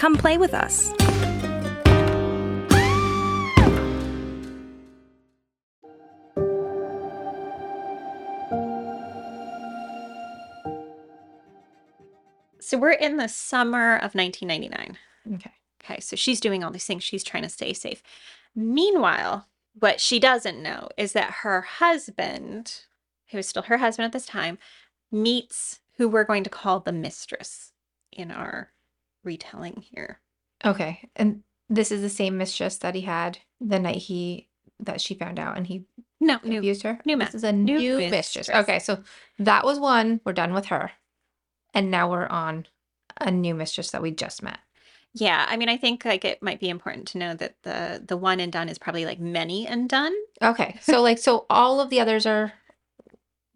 [0.00, 0.94] Come play with us.
[12.60, 14.96] So we're in the summer of 1999.
[15.34, 15.50] Okay.
[15.84, 17.04] Okay, so she's doing all these things.
[17.04, 18.02] She's trying to stay safe.
[18.56, 22.84] Meanwhile, what she doesn't know is that her husband,
[23.32, 24.56] who is still her husband at this time,
[25.12, 27.72] meets who we're going to call the mistress
[28.10, 28.70] in our
[29.24, 30.20] retelling here.
[30.64, 31.08] Okay.
[31.16, 34.48] And this is the same mistress that he had the night he
[34.80, 35.84] that she found out and he
[36.20, 36.58] No, new.
[36.58, 36.98] abused her.
[37.04, 38.48] new This ma- is a new new, mistress.
[38.48, 38.56] mistress.
[38.62, 39.02] Okay, so
[39.38, 40.20] that was one.
[40.24, 40.92] We're done with her.
[41.74, 42.66] And now we're on
[43.20, 44.58] a new mistress that we just met.
[45.12, 48.16] Yeah, I mean, I think like it might be important to know that the the
[48.16, 50.78] one and done is probably like many and done Okay.
[50.80, 52.52] So like so all of the others are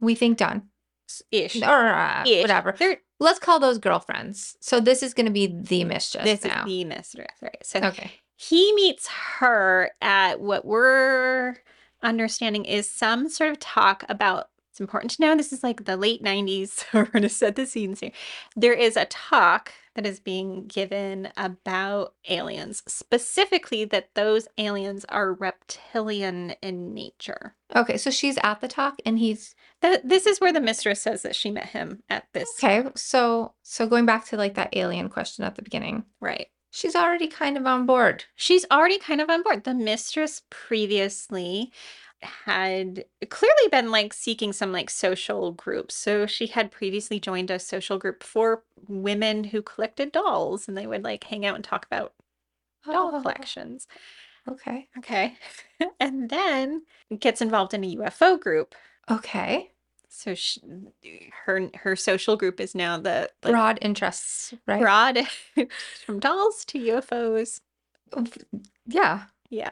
[0.00, 0.68] we think done.
[1.30, 1.62] ish.
[1.62, 2.42] Or uh, Ish.
[2.42, 2.74] whatever.
[2.78, 4.56] They're- Let's call those girlfriends.
[4.60, 6.60] So this is going to be the mistress this now.
[6.60, 7.64] is the mistress, right?
[7.64, 8.12] So okay.
[8.36, 9.06] he meets
[9.38, 11.56] her at what we're
[12.02, 15.96] understanding is some sort of talk about it's important to know this is like the
[15.96, 18.10] late 90s so we're going to set the scenes here
[18.56, 25.32] there is a talk that is being given about aliens specifically that those aliens are
[25.34, 30.52] reptilian in nature Okay, so she's at the talk and he's that this is where
[30.52, 32.88] the mistress says that she met him at this okay.
[32.94, 36.04] So so going back to like that alien question at the beginning.
[36.20, 38.24] right She's already kind of on board.
[38.34, 39.62] she's already kind of on board.
[39.62, 41.72] The mistress previously
[42.24, 45.94] had clearly been like seeking some like social groups.
[45.94, 50.86] So she had previously joined a social group for women who collected dolls and they
[50.86, 52.12] would like hang out and talk about
[52.86, 53.86] doll Oh, collections.
[54.48, 54.88] Okay.
[54.98, 55.36] Okay.
[56.00, 56.82] and then
[57.18, 58.74] gets involved in a UFO group.
[59.10, 59.70] Okay.
[60.08, 60.60] So she,
[61.44, 64.80] her her social group is now the like, Broad interests, right?
[64.80, 65.18] broad
[66.06, 67.60] from dolls to UFOs.
[68.86, 69.70] Yeah, Yeah.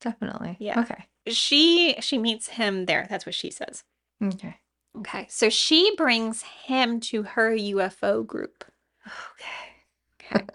[0.00, 0.56] definitely.
[0.58, 0.80] Yeah.
[0.80, 1.04] Okay.
[1.28, 3.06] She she meets him there.
[3.08, 3.84] That's what she says.
[4.22, 4.56] Okay.
[4.98, 5.26] Okay.
[5.28, 8.64] So she brings him to her UFO group.
[9.34, 10.34] Okay.
[10.34, 10.46] Okay.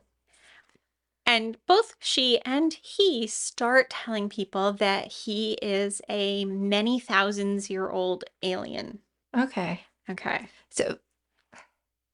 [1.25, 7.89] and both she and he start telling people that he is a many thousands year
[7.89, 8.99] old alien.
[9.37, 9.81] Okay.
[10.09, 10.49] Okay.
[10.69, 10.97] So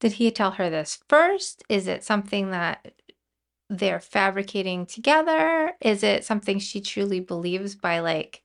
[0.00, 1.64] did he tell her this first?
[1.68, 2.92] Is it something that
[3.68, 5.72] they're fabricating together?
[5.80, 8.42] Is it something she truly believes by like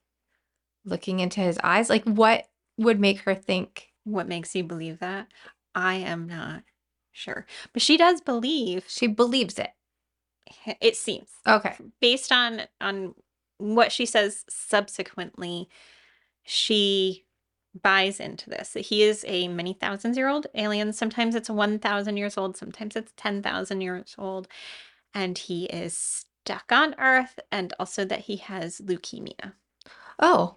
[0.84, 1.90] looking into his eyes?
[1.90, 2.46] Like what
[2.78, 5.28] would make her think What makes you believe that?
[5.74, 6.62] I am not
[7.12, 7.46] sure.
[7.72, 9.70] But she does believe she believes it?
[10.80, 11.74] it seems Okay.
[12.00, 13.14] based on on
[13.58, 15.68] what she says subsequently,
[16.44, 17.24] she
[17.82, 18.70] buys into this.
[18.70, 20.92] That he is a many thousands year old alien.
[20.92, 24.48] Sometimes it's 1,000 years old, sometimes it's 10,000 years old.
[25.14, 25.96] And he is
[26.44, 29.52] stuck on Earth, and also that he has leukemia.
[30.18, 30.56] Oh,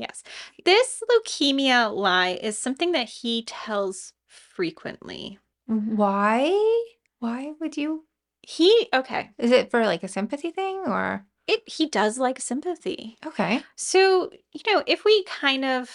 [0.00, 0.22] Yes.
[0.64, 5.38] This leukemia lie is something that he tells frequently.
[5.66, 6.84] why?
[7.18, 8.04] Why would you?
[8.42, 11.26] He, okay, Is it for like a sympathy thing or?
[11.50, 13.18] it he does like sympathy.
[13.26, 13.62] Okay.
[13.74, 15.90] So, you know, if we kind of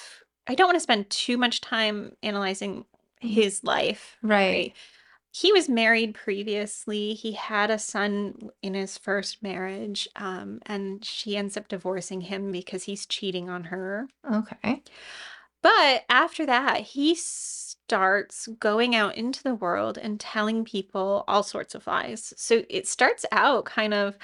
[0.47, 3.27] I don't want to spend too much time analyzing mm-hmm.
[3.27, 4.17] his life.
[4.21, 4.73] Right.
[5.37, 7.13] He was married previously.
[7.13, 12.53] He had a son in his first marriage, um, and she ends up divorcing him
[12.53, 14.07] because he's cheating on her.
[14.31, 14.81] Okay.
[15.61, 21.75] But after that, he starts going out into the world and telling people all sorts
[21.75, 22.33] of lies.
[22.37, 24.17] So it starts out kind of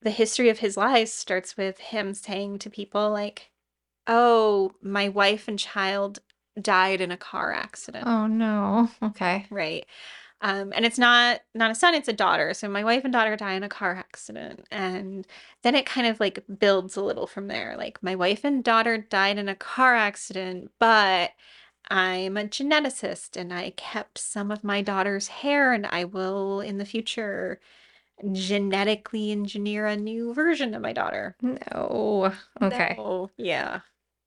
[0.00, 3.50] the history of his lies starts with him saying to people, like,
[4.06, 6.20] Oh, my wife and child
[6.58, 8.06] died in a car accident.
[8.06, 8.88] Oh no.
[9.02, 9.44] Okay.
[9.50, 9.84] Right.
[10.40, 12.54] Um, and it's not not a son, it's a daughter.
[12.54, 14.66] So my wife and daughter die in a car accident.
[14.70, 15.26] And
[15.62, 17.76] then it kind of like builds a little from there.
[17.76, 21.32] Like my wife and daughter died in a car accident, but
[21.90, 26.78] I'm a geneticist and I kept some of my daughter's hair and I will in
[26.78, 27.60] the future
[28.32, 31.36] genetically engineer a new version of my daughter.
[31.42, 32.32] No.
[32.60, 32.94] Okay.
[32.98, 33.30] No.
[33.36, 33.80] Yeah.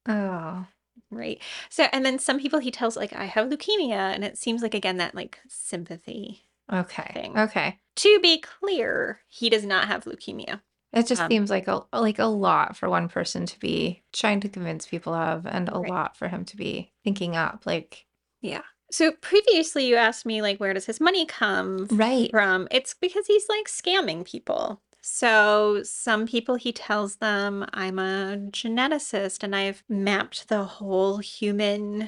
[0.08, 0.66] Oh.
[1.12, 1.42] Right.
[1.70, 3.92] So, and then some people he tells, like, I have leukemia.
[4.16, 6.42] And it seems like, again, that like sympathy.
[6.72, 7.12] Okay.
[7.14, 7.38] Thing.
[7.38, 7.80] Okay.
[7.98, 10.62] To be clear, he does not have leukemia.
[10.94, 14.40] It just Um, seems like a like a lot for one person to be trying
[14.42, 15.90] to convince people of, and a Right.
[15.90, 17.66] lot for him to be thinking up.
[17.66, 18.06] Like,
[18.42, 18.62] Yeah.
[18.90, 22.30] So previously you asked me, like, where does his money come right.
[22.30, 22.68] from?
[22.72, 24.82] It's because he's like scamming people.
[25.02, 32.08] So some people he tells them, I'm a geneticist and I've mapped the whole human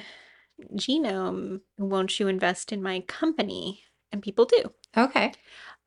[0.74, 1.60] genome.
[1.76, 3.82] Won't you invest in my company?
[4.12, 4.72] And people do.
[4.96, 5.32] Okay.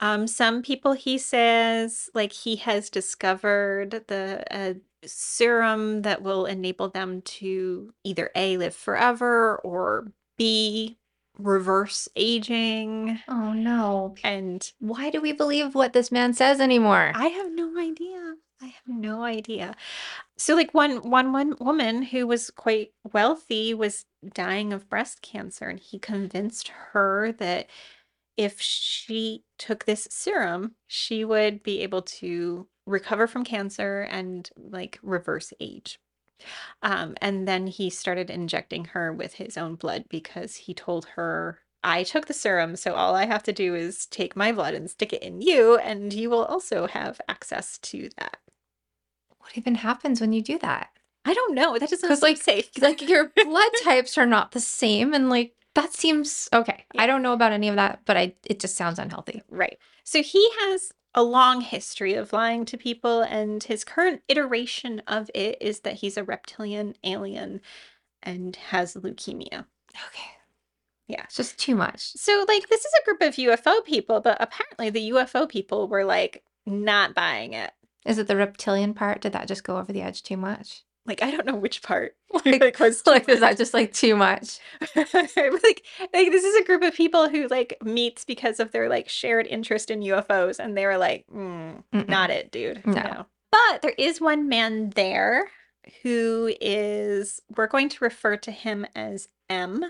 [0.01, 4.73] Um, some people he says like he has discovered the uh,
[5.05, 10.97] serum that will enable them to either A live forever or B
[11.37, 13.19] reverse aging.
[13.27, 14.15] Oh no.
[14.23, 17.11] And Why do we believe what this man says anymore?
[17.15, 18.35] I have no idea.
[18.61, 19.75] I have no idea.
[20.37, 25.65] So like one one one woman who was quite wealthy was dying of breast cancer
[25.65, 27.67] and he convinced her that
[28.35, 34.99] if she took this serum, she would be able to recover from cancer and like
[35.03, 35.99] reverse age.
[36.81, 41.59] Um, and then he started injecting her with his own blood because he told her,
[41.83, 44.89] I took the serum, so all I have to do is take my blood and
[44.89, 48.37] stick it in you, and you will also have access to that.
[49.39, 50.89] what even happens when you do that?
[51.23, 51.77] I don't know.
[51.77, 52.69] That doesn't seem like- safe.
[52.81, 56.85] Like your blood types are not the same, and like that seems okay.
[56.97, 59.43] I don't know about any of that, but I it just sounds unhealthy.
[59.49, 59.77] Right.
[60.03, 65.31] So he has a long history of lying to people, and his current iteration of
[65.33, 67.59] it is that he's a reptilian alien
[68.21, 69.65] and has leukemia.
[70.09, 70.29] Okay.
[71.07, 71.23] Yeah.
[71.23, 72.01] It's just too much.
[72.13, 76.05] So, like, this is a group of UFO people, but apparently the UFO people were
[76.05, 77.71] like not buying it.
[78.05, 79.21] Is it the reptilian part?
[79.21, 80.83] Did that just go over the edge too much?
[81.07, 82.15] Like, I don't know which part.
[82.45, 84.59] Like- Like, was Like, is that just like too much?
[84.95, 89.09] like, like this is a group of people who like meets because of their like
[89.09, 92.85] shared interest in UFOs, and they were like, mm, not it, dude.
[92.85, 93.25] No.
[93.51, 95.49] But there is one man there
[96.03, 99.85] who is, we're going to refer to him as M.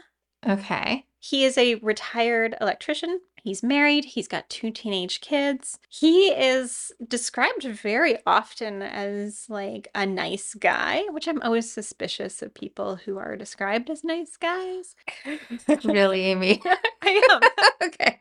[0.47, 1.05] Okay.
[1.19, 3.19] He is a retired electrician.
[3.47, 4.03] He's married.
[4.03, 5.79] He's got two teenage kids.
[5.87, 12.53] He is described very often as like a nice guy, which I'm always suspicious of
[12.53, 14.97] people who are described as nice guys.
[15.85, 16.61] Really, Aimee?
[17.01, 17.41] I am.
[17.87, 18.19] okay.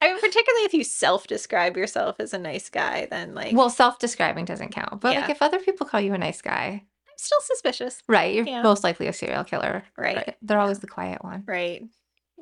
[0.00, 4.46] I mean, particularly if you self-describe yourself as a nice guy, then like Well, self-describing
[4.46, 5.02] doesn't count.
[5.02, 8.46] But like if other people call you a nice guy, I'm still suspicious, right, you're
[8.46, 8.62] Yeah.
[8.62, 9.84] most likely a serial killer.
[9.98, 10.34] right?
[10.40, 11.44] They're always the quiet one.
[11.46, 11.82] Right.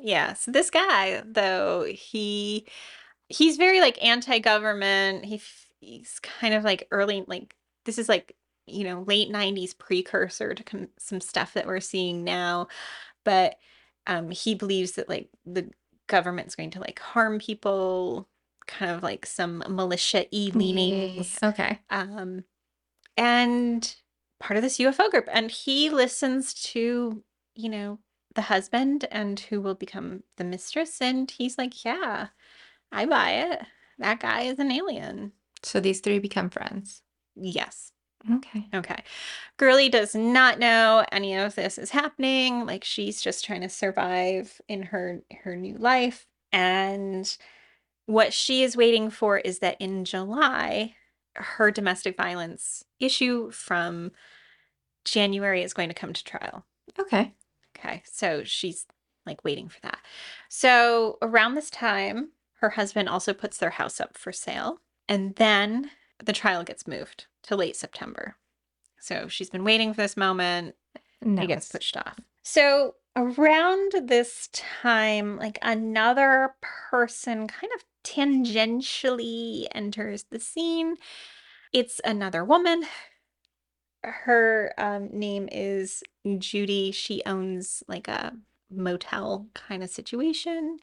[0.01, 0.35] Yeah.
[0.35, 2.67] So this guy, though, he
[3.29, 5.25] he's very like anti-government.
[5.25, 8.35] He f- he's kind of like early like this is like
[8.67, 12.67] you know late 90s precursor to com- some stuff that we're seeing now
[13.25, 13.55] but
[14.07, 15.71] um he believes that like the
[16.07, 18.29] government's going to like harm people
[18.67, 21.79] kind of like some militia e leanings Okay.
[21.90, 22.44] um,
[23.17, 23.94] and
[24.40, 25.29] part of this UFO group.
[25.33, 27.23] And he listens to,
[27.55, 27.99] you know,
[28.39, 31.01] the husband and who will become the mistress.
[31.01, 32.29] And he's like, yeah,
[32.93, 33.63] I buy it.
[33.99, 35.33] That guy is an alien.
[35.65, 37.03] So these three become friends.
[37.35, 37.91] Yes.
[38.33, 38.69] Okay.
[38.73, 39.03] Okay.
[39.57, 42.65] Girly does not know any of this is happening.
[42.65, 47.37] Like she's just trying to survive in her her new life and
[48.07, 50.95] what she is waiting for is that in July
[51.35, 54.13] her domestic violence issue from
[55.05, 56.65] January is going to come to trial.
[57.01, 57.35] Okay.
[57.79, 58.02] Okay.
[58.10, 58.87] So she's
[59.26, 59.98] like waiting for that.
[60.48, 64.81] So around this time, her husband also puts their house up for sale.
[65.08, 65.90] And then
[66.22, 68.37] the trial gets moved to late September.
[69.00, 70.74] So she's been waiting for this moment.
[71.22, 71.42] No.
[71.42, 72.18] It gets pushed off.
[72.42, 76.54] So around this time, like another
[76.90, 80.96] person kind of tangentially enters the scene.
[81.72, 82.85] It's another woman.
[84.05, 86.03] Her um, name is
[86.38, 86.92] Judy.
[86.92, 88.33] She owns like a
[88.71, 90.79] motel kind of situation.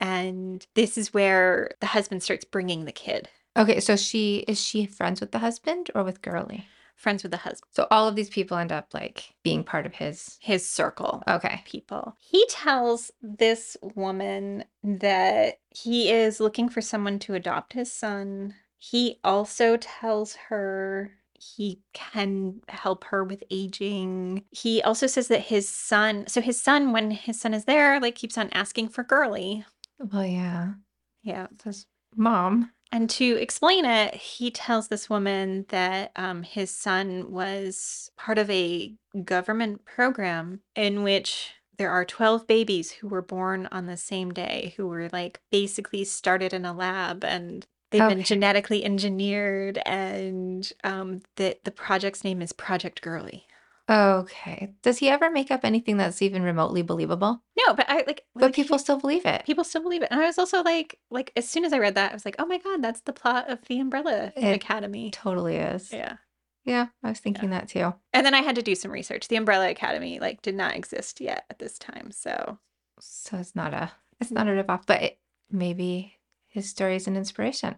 [0.00, 4.84] And this is where the husband starts bringing the kid, Okay, so she is she
[4.84, 6.66] friends with the husband or with Girly?
[6.96, 9.94] friends with the husband, So all of these people end up like being part of
[9.94, 10.38] his.
[10.40, 11.22] his circle.
[11.28, 11.62] Okay.
[11.64, 12.16] people.
[12.20, 18.54] He tells this woman that he is looking for someone to adopt his son.
[18.78, 24.44] He also tells her he can help her with aging.
[24.50, 28.14] He also says that his son, so his son, when his son is there, like
[28.14, 29.64] keeps on asking for girly.
[29.98, 30.74] Well, yeah.
[31.22, 31.46] Yeah.
[31.62, 32.70] Says mom.
[32.92, 38.48] And to explain it, he tells this woman that um, his son was part of
[38.50, 44.32] a government program in which there are 12 babies who were born on the same
[44.32, 47.66] day, who were like basically started in a lab and
[47.98, 49.78] they've been genetically engineered.
[49.86, 53.46] And um, the, the project's name is Project Girly.
[53.88, 54.72] Okay.
[54.82, 57.42] Does he ever make up anything that's even remotely believable?
[57.66, 59.44] No, but I like, But like, people still believe it.
[59.44, 60.08] people still believe it.
[60.10, 62.36] And I was also like, like as soon as I read that, I was like,
[62.38, 65.10] oh my God, that's the plot of the Umbrella It Academy.
[65.10, 65.92] Totally is.
[65.92, 66.16] Yeah.
[66.64, 67.92] Yeah, I was thinking that too.
[68.14, 69.28] And then I had to do some research.
[69.28, 72.10] The Umbrella Academy like did not exist yet at this time.
[72.10, 72.58] So
[73.00, 75.18] So it's not a it's not a ripoff, but it,
[75.50, 76.14] maybe
[76.48, 77.74] his story is an inspiration,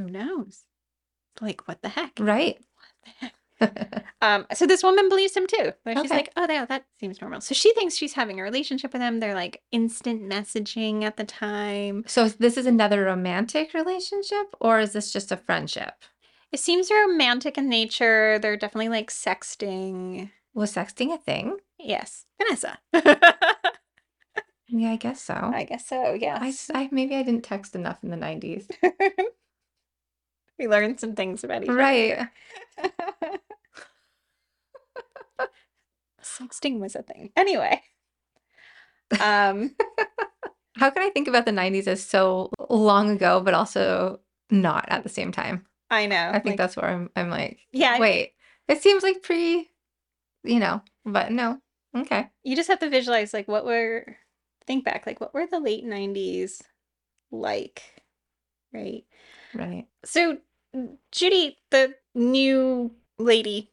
[0.00, 0.64] who knows?
[1.40, 2.12] Like what the heck?
[2.20, 2.56] right?
[2.58, 4.04] What the heck?
[4.22, 5.72] Um, so this woman believes him too.
[5.82, 6.14] Where she's Okay.
[6.14, 7.40] like, oh, yeah, that seems normal.
[7.42, 9.20] So she thinks she's having a relationship with him.
[9.20, 12.04] They're like instant messaging at the time.
[12.06, 15.92] so this is another romantic relationship, or is this just a friendship?
[16.52, 18.38] It seems romantic in nature.
[18.38, 20.30] They're definitely like sexting.
[20.54, 21.58] Was sexting a thing?
[21.78, 22.78] Yes, Vanessa.
[24.72, 25.34] Yeah, I guess so.
[25.34, 26.00] I guess so.
[26.00, 26.42] I, Yes.
[26.42, 28.68] s- I- maybe I didn't text enough in the nineties.
[30.60, 31.78] we learned some things about each other.
[31.78, 32.28] Right.
[36.22, 37.30] Sexting was a thing.
[37.36, 37.82] Anyway.
[39.20, 39.74] Um
[40.76, 45.02] How can I think about the nineties as so long ago, but also not at
[45.02, 45.66] the same time?
[45.90, 46.28] I know.
[46.30, 47.10] I think like, that's where I'm.
[47.16, 48.32] I'm like, yeah, I- wait,
[48.68, 49.68] it seems like pre,
[50.44, 51.58] you know, but no.
[51.96, 52.28] Okay.
[52.44, 54.06] you just have to visualize like what were
[54.64, 56.62] think back, like what were the late 90s
[57.32, 57.82] like?
[58.72, 59.02] Right.
[59.52, 59.86] Right.
[60.04, 60.38] So
[61.12, 63.70] Judy, the new lady,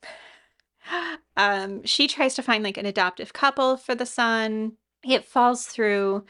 [1.35, 4.73] um, she tries to find like an adoptive couple for the son.
[5.03, 6.25] It falls through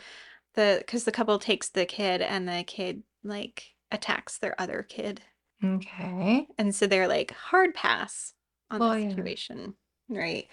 [0.55, 5.21] the because the couple takes the kid and the kid like attacks their other kid.
[5.63, 6.47] Okay.
[6.57, 8.33] And so they're like hard pass
[8.69, 9.09] on Well, the yeah.
[9.09, 9.75] situation.
[10.09, 10.47] Right.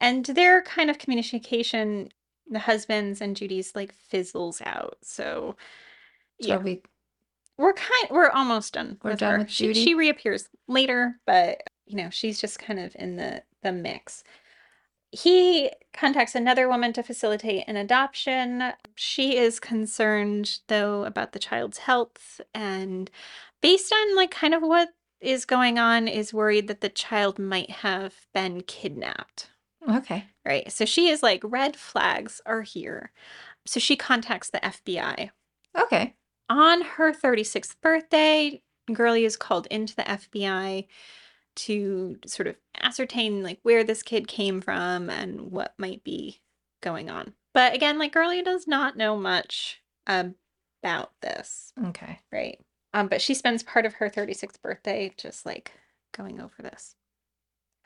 [0.00, 2.10] And their kind of communication,
[2.48, 4.98] the husband's and Judy's like fizzles out.
[5.02, 5.56] So
[6.40, 6.82] So yeah, we
[7.60, 8.98] we're kind we're almost done.
[9.02, 9.38] We're with done her.
[9.40, 13.70] with she, she reappears later, but you know, she's just kind of in the the
[13.70, 14.24] mix.
[15.12, 18.72] He contacts another woman to facilitate an adoption.
[18.94, 23.10] She is concerned though about the child's health and
[23.60, 24.88] based on like kind of what
[25.20, 29.50] is going on is worried that the child might have been kidnapped.
[29.86, 30.24] okay.
[30.46, 30.72] Right.
[30.72, 33.12] So she is like red flags are here.
[33.66, 35.30] So she contacts the FBI
[35.78, 36.14] Okay.
[36.50, 38.60] On her 36th birthday,
[38.92, 40.86] Girly is called into the FBI
[41.56, 46.40] to sort of ascertain like where this kid came from and what might be
[46.82, 47.34] going on.
[47.54, 52.18] But again, like Girly does not know much about this, Okay.
[52.32, 52.58] right?
[52.92, 55.72] Um, but she spends part of her 36th birthday just like
[56.12, 56.96] going over this.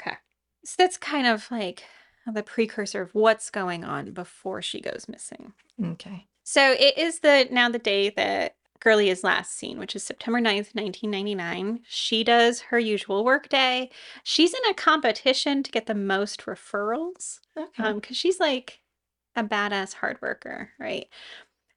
[0.00, 0.16] Okay.
[0.64, 1.84] So that's kind of like
[2.32, 5.52] the precursor of what's going on before she goes missing.
[5.82, 6.28] Okay.
[6.45, 10.40] So it is the now the day that Girly is last seen, which is September
[10.40, 11.80] 9th, 1999.
[11.88, 13.90] She does her usual work day.
[14.24, 17.82] She's in a competition to get the most referrals Okay.
[17.84, 18.80] um she's like
[19.36, 21.07] a badass hard worker, right?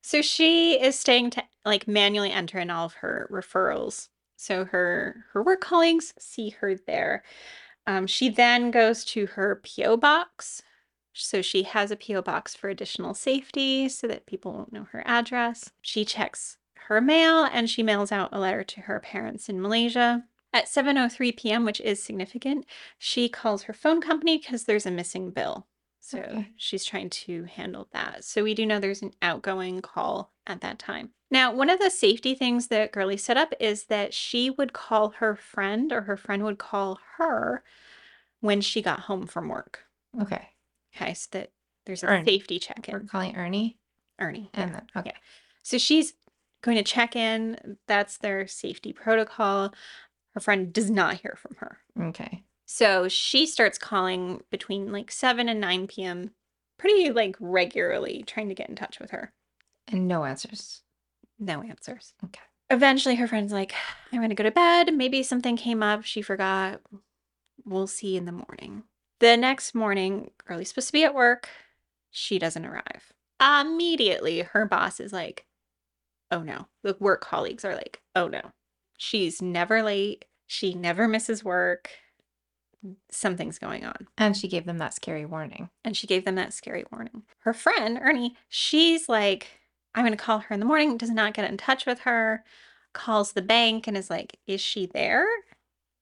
[0.01, 5.25] So she is staying to like manually enter in all of her referrals So her
[5.33, 7.23] her work colleagues see her there.
[7.87, 10.63] Um, she then goes to her PO box.
[11.17, 15.03] So she has a PO box for additional safety so that people won't know her
[15.05, 15.71] address.
[15.81, 16.57] She checks
[16.87, 20.25] her mail and she mails out a letter to her parents in Malaysia.
[20.53, 22.65] At 7:03 p.m., which is significant,
[22.97, 25.67] she calls her phone company because there's a missing bill.
[25.99, 26.53] So Okay.
[26.55, 28.23] she's trying to handle that.
[28.23, 31.09] So we do know there's an outgoing call at that time.
[31.29, 35.09] Now, one of the safety things that Girly set up is that she would call
[35.09, 37.63] her friend or her friend would call her
[38.39, 39.83] when she got home from work.
[40.21, 40.49] Okay.
[40.99, 41.51] Okay, so that
[41.85, 42.93] there's a safety check in.
[42.93, 43.77] We're calling Ernie.
[44.19, 44.49] Ernie.
[44.53, 44.79] And yeah.
[44.79, 45.13] then okay.
[45.63, 46.13] So she's
[46.61, 47.77] going to check in.
[47.87, 49.73] That's their safety protocol.
[50.33, 51.77] Her friend does not hear from her.
[51.99, 52.43] Okay.
[52.65, 56.31] So she starts calling between like 7 and 9 p.m.
[56.77, 59.31] pretty like regularly, trying to get in touch with her.
[59.87, 60.81] And no answers.
[61.39, 62.13] No answers.
[62.25, 62.41] Okay.
[62.69, 63.73] Eventually, her friend's like,
[64.11, 64.93] I'm going to go to bed.
[64.93, 66.03] Maybe something came up.
[66.03, 66.81] She forgot.
[67.63, 68.83] We'll see in the morning.
[69.19, 71.49] The next morning, Girly's supposed to be at work.
[72.11, 73.13] She doesn't arrive.
[73.41, 75.45] Immediately, her boss is like,
[76.31, 76.67] oh no.
[76.83, 78.41] The work colleagues are like, oh no.
[78.97, 80.25] She's never late.
[80.45, 81.89] She never misses work.
[83.11, 84.07] Something's going on.
[84.17, 85.69] And she gave them that scary warning.
[85.83, 87.23] And she gave them that scary warning.
[87.39, 89.47] Her friend, Ernie, she's like,
[89.95, 92.43] I'm going to call her in the morning, does not get in touch with her,
[92.93, 95.25] calls the bank and is like, Is she there?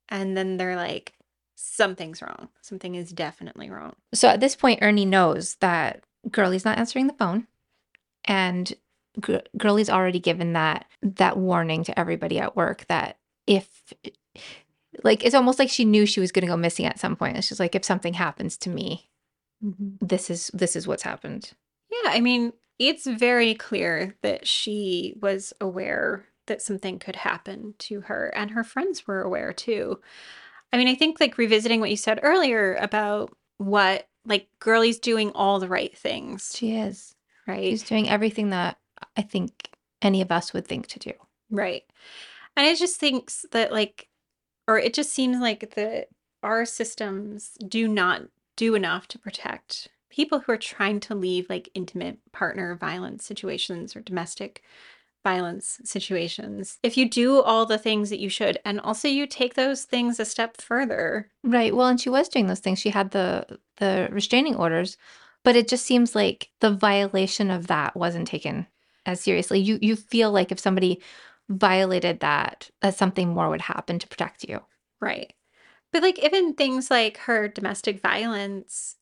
[0.10, 1.14] And then they're like,
[1.56, 2.50] Something's wrong.
[2.62, 3.96] Something is definitely wrong.
[4.14, 7.48] So at this point, Ernie knows that Girly's not answering the phone,
[8.26, 8.74] and
[9.20, 13.94] Gr- Girly's already given that that warning to everybody at work that if,
[15.04, 17.38] like, it's almost like she knew she was going to go missing at some point.
[17.38, 19.10] It's just like if something happens to me,
[19.64, 20.06] mm-hmm.
[20.06, 21.54] this is this is what's happened.
[21.90, 28.02] Yeah, I mean, it's very clear that she was aware that something could happen to
[28.02, 30.02] her, and her friends were aware too.
[30.74, 35.32] I mean, I think like revisiting what you said earlier about what like Girly's doing
[35.32, 37.16] all the right things, She is.
[37.48, 37.64] right?
[37.64, 38.78] She's doing everything that
[39.16, 39.70] I think
[40.02, 41.12] any of us would think to do.
[41.50, 41.84] Right.
[42.58, 44.08] And it just thinks that like
[44.68, 46.08] or it just seems like that
[46.44, 48.24] our systems do not
[48.56, 53.96] do enough to protect people who are trying to leave like intimate partner violence situations
[53.96, 54.64] or domestic
[55.26, 56.78] violence situations.
[56.84, 60.20] If you do all the things that you should and also you take those things
[60.20, 61.30] a step further.
[61.44, 61.76] Right.
[61.76, 62.80] Well, and she was doing those things.
[62.80, 64.98] She had the the restraining orders,
[65.44, 68.68] but it just seems like the violation of that wasn't taken
[69.08, 69.60] as seriously.
[69.60, 71.02] You you feel like if somebody
[71.50, 74.62] violated that, that something more would happen to protect you.
[75.02, 75.34] Right.
[75.92, 78.96] But like even things like her domestic violence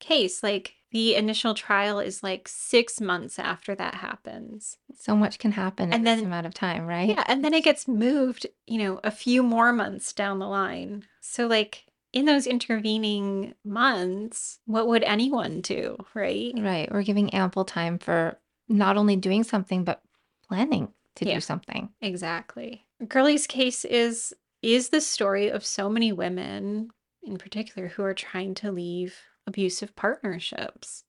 [0.00, 4.76] case, like the initial trial is like 6 months after that happens.
[4.98, 7.10] So much can happen in And this then- amount of time, right?
[7.10, 11.04] Yeah, and then it gets moved, you know, a few more months down the line.
[11.20, 16.52] So like in those intervening months, what would anyone do, right?
[16.56, 16.90] Right.
[16.90, 20.02] We're giving ample time for not only doing something but
[20.46, 21.34] planning to Yeah.
[21.34, 21.90] do something.
[22.00, 22.86] Exactly.
[23.06, 26.90] Girly's case is is the story of so many women
[27.22, 29.14] in particular who are trying to leave
[29.48, 31.04] abusive partnerships.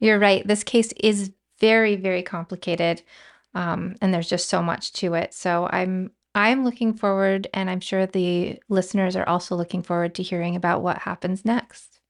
[0.00, 0.46] You're right.
[0.46, 3.02] This case is very, very complicated,
[3.54, 5.34] um, and there's just so much to it.
[5.34, 10.22] So I'm I'm looking forward, and I'm sure the listeners are also looking forward to
[10.22, 12.00] hearing about what happens next.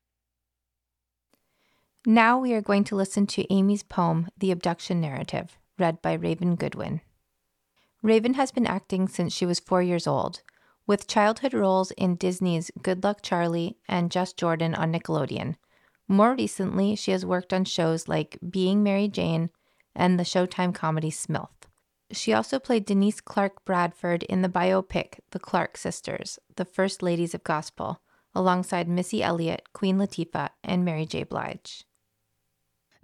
[2.04, 6.57] Now we are going to listen to Aimee's poem, "The Abduction Narrative," read by Raven
[6.57, 7.00] Goodwin.
[8.02, 10.42] Raven has been acting since she was four years old,
[10.87, 15.57] with childhood roles in Disney's Good Luck Charlie and Just Jordan on Nickelodeon.
[16.09, 19.51] More recently, she has worked on shows like Being Mary Jane
[19.95, 21.49] and the Showtime comedy SMILF.
[22.12, 27.34] She also played Denise Clark Bradford in the biopic The Clark Sisters, the First Ladies
[27.34, 28.01] of Gospel,
[28.34, 31.24] alongside Missy Elliott, Queen Latifah, and Mary J.
[31.24, 31.84] Blige.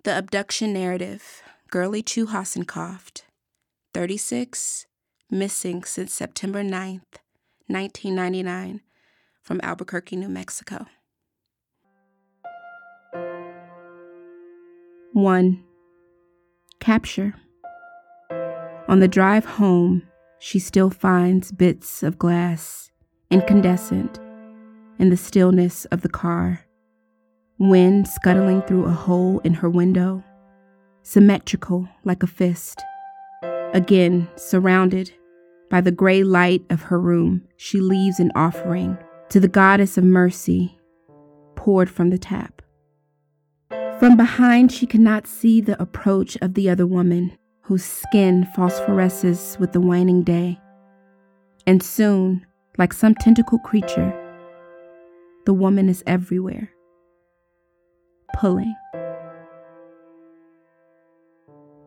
[0.05, 3.22] The Abduction Narrative, Girly Chew Hossencofft,
[3.95, 4.87] 36,
[5.30, 7.22] missing since September 9th,
[7.67, 8.81] 1999,
[9.43, 10.87] from Albuquerque, New Mexico.
[15.13, 15.65] 1.
[16.81, 17.35] Capture.
[18.89, 20.03] On the drive home,
[20.39, 22.91] she still finds bits of glass,
[23.31, 24.19] incandescent,
[24.99, 26.67] in the stillness of the car
[27.63, 30.23] wind scuttling through a hole in her window,
[31.03, 32.83] symmetrical like a fist.
[33.73, 35.13] Again, surrounded
[35.73, 38.99] by the gray light of her room, she leaves an offering
[39.31, 40.79] to the goddess of mercy,
[41.57, 42.61] poured from the tap.
[43.99, 49.73] From behind, she cannot see the approach of the other woman, whose skin phosphoresces with
[49.73, 50.61] the waning day.
[51.66, 52.45] And soon,
[52.77, 54.12] like some tentacle creature,
[55.47, 56.70] the woman is everywhere,
[58.37, 58.75] pulling.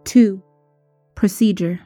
[0.06, 0.42] 2.
[1.14, 1.82] Procedure.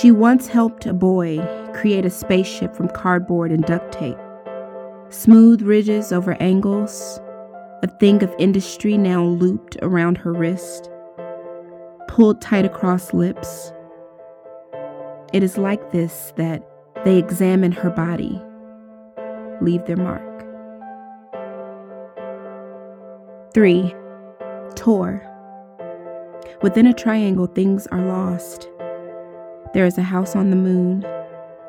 [0.00, 1.38] She once helped a boy
[1.74, 4.16] create a spaceship from cardboard and duct tape.
[5.08, 7.18] Smooth ridges over angles,
[7.82, 10.88] a thing of industry now looped around her wrist,
[12.06, 13.72] pulled tight across lips.
[15.32, 16.62] It is like this that
[17.04, 18.40] they examine her body,
[19.60, 20.22] leave their mark.
[23.52, 23.92] 3.
[24.76, 25.24] Tor.
[26.62, 28.68] Within a triangle, things are lost.
[29.74, 31.02] There is a house on the moon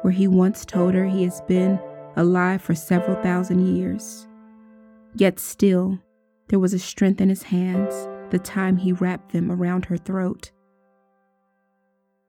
[0.02, 1.80] where he once told her he has been
[2.16, 4.28] alive for several thousand years.
[5.16, 6.00] Yet still,
[6.48, 7.94] there was a strength in his hands
[8.30, 10.52] the time he wrapped them around her throat.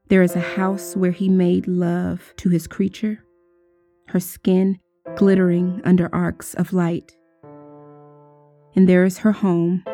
[0.09, 3.23] There is a house where he made love to his creature,
[4.09, 4.81] her skin
[5.15, 7.17] glittering under arcs of light.
[8.75, 9.85] And there is her home,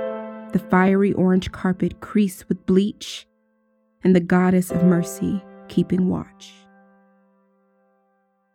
[0.52, 3.26] the fiery orange carpet creased with bleach,
[4.02, 6.52] and the goddess of mercy keeping watch.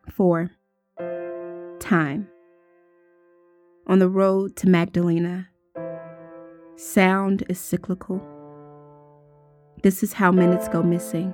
[0.10, 0.52] 4.
[1.80, 2.28] Time.
[3.88, 5.50] On the road to Magdalena,
[6.76, 8.22] sound is cyclical.
[9.84, 11.34] This is how minutes go missing.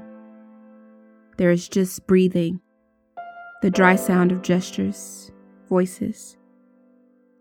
[1.37, 2.61] There is just breathing,
[3.61, 5.31] the dry sound of gestures,
[5.67, 6.37] voices.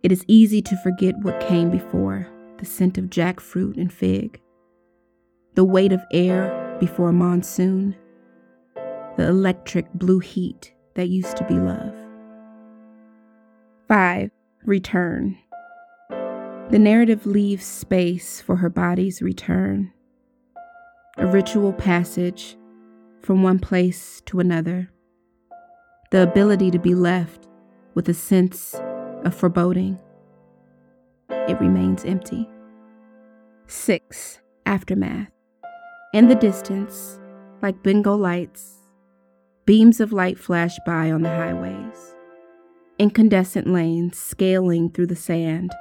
[0.03, 2.29] It is easy to forget what came before
[2.59, 4.41] the scent of jackfruit and fig,
[5.55, 7.95] the weight of air before a monsoon,
[9.17, 11.95] the electric blue heat that used to be love.
[13.89, 14.31] 5.
[14.65, 15.39] Return.
[16.71, 19.93] The narrative leaves space for her body's return,
[21.17, 22.57] a ritual passage
[23.23, 24.91] from one place to another,
[26.11, 27.47] the ability to be left
[27.95, 28.75] with a sense
[29.25, 29.99] of foreboding.
[31.31, 32.49] It remains empty.
[33.69, 34.41] 6.
[34.67, 35.31] Aftermath.
[36.13, 37.21] In the distance,
[37.63, 38.86] like bingo lights,
[39.67, 42.15] Beams of light flash by on the highways,
[43.01, 45.73] incandescent lanes scaling through the sand.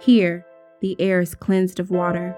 [0.00, 0.44] Here,
[0.80, 2.36] the air is cleansed of water,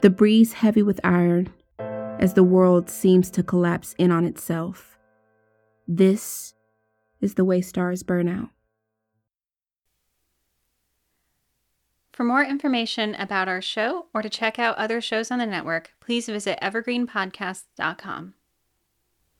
[0.00, 4.96] the breeze heavy with iron, as the world seems to collapse in on itself.
[5.88, 6.54] This
[7.20, 8.50] is the way stars burn out.
[12.12, 15.90] For more information about our show or to check out other shows on the network,
[15.98, 18.34] please visit evergreenpodcast.com.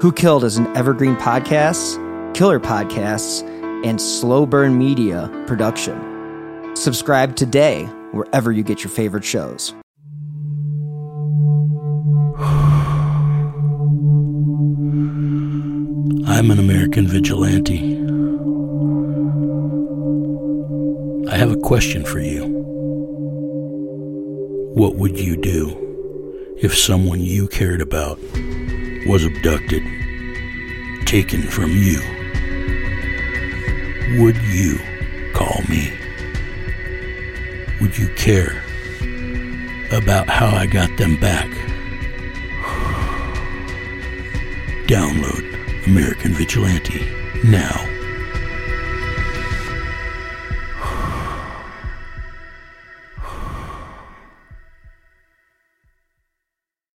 [0.00, 1.96] Who Killed is an evergreen podcasts,
[2.32, 3.42] killer podcasts,
[3.84, 6.76] and slow burn media production.
[6.76, 7.82] Subscribe today
[8.12, 9.74] wherever you get your favorite shows.
[16.28, 17.98] I'm an American vigilante.
[21.28, 22.46] I have a question for you.
[24.76, 28.20] What would you do if someone you cared about
[29.06, 29.82] was abducted,
[31.06, 32.00] taken from you,
[34.20, 34.78] would you
[35.32, 35.92] call me?
[37.80, 38.64] Would you care
[39.92, 41.48] about how I got them back?
[44.86, 47.06] Download American Vigilante
[47.44, 47.97] now.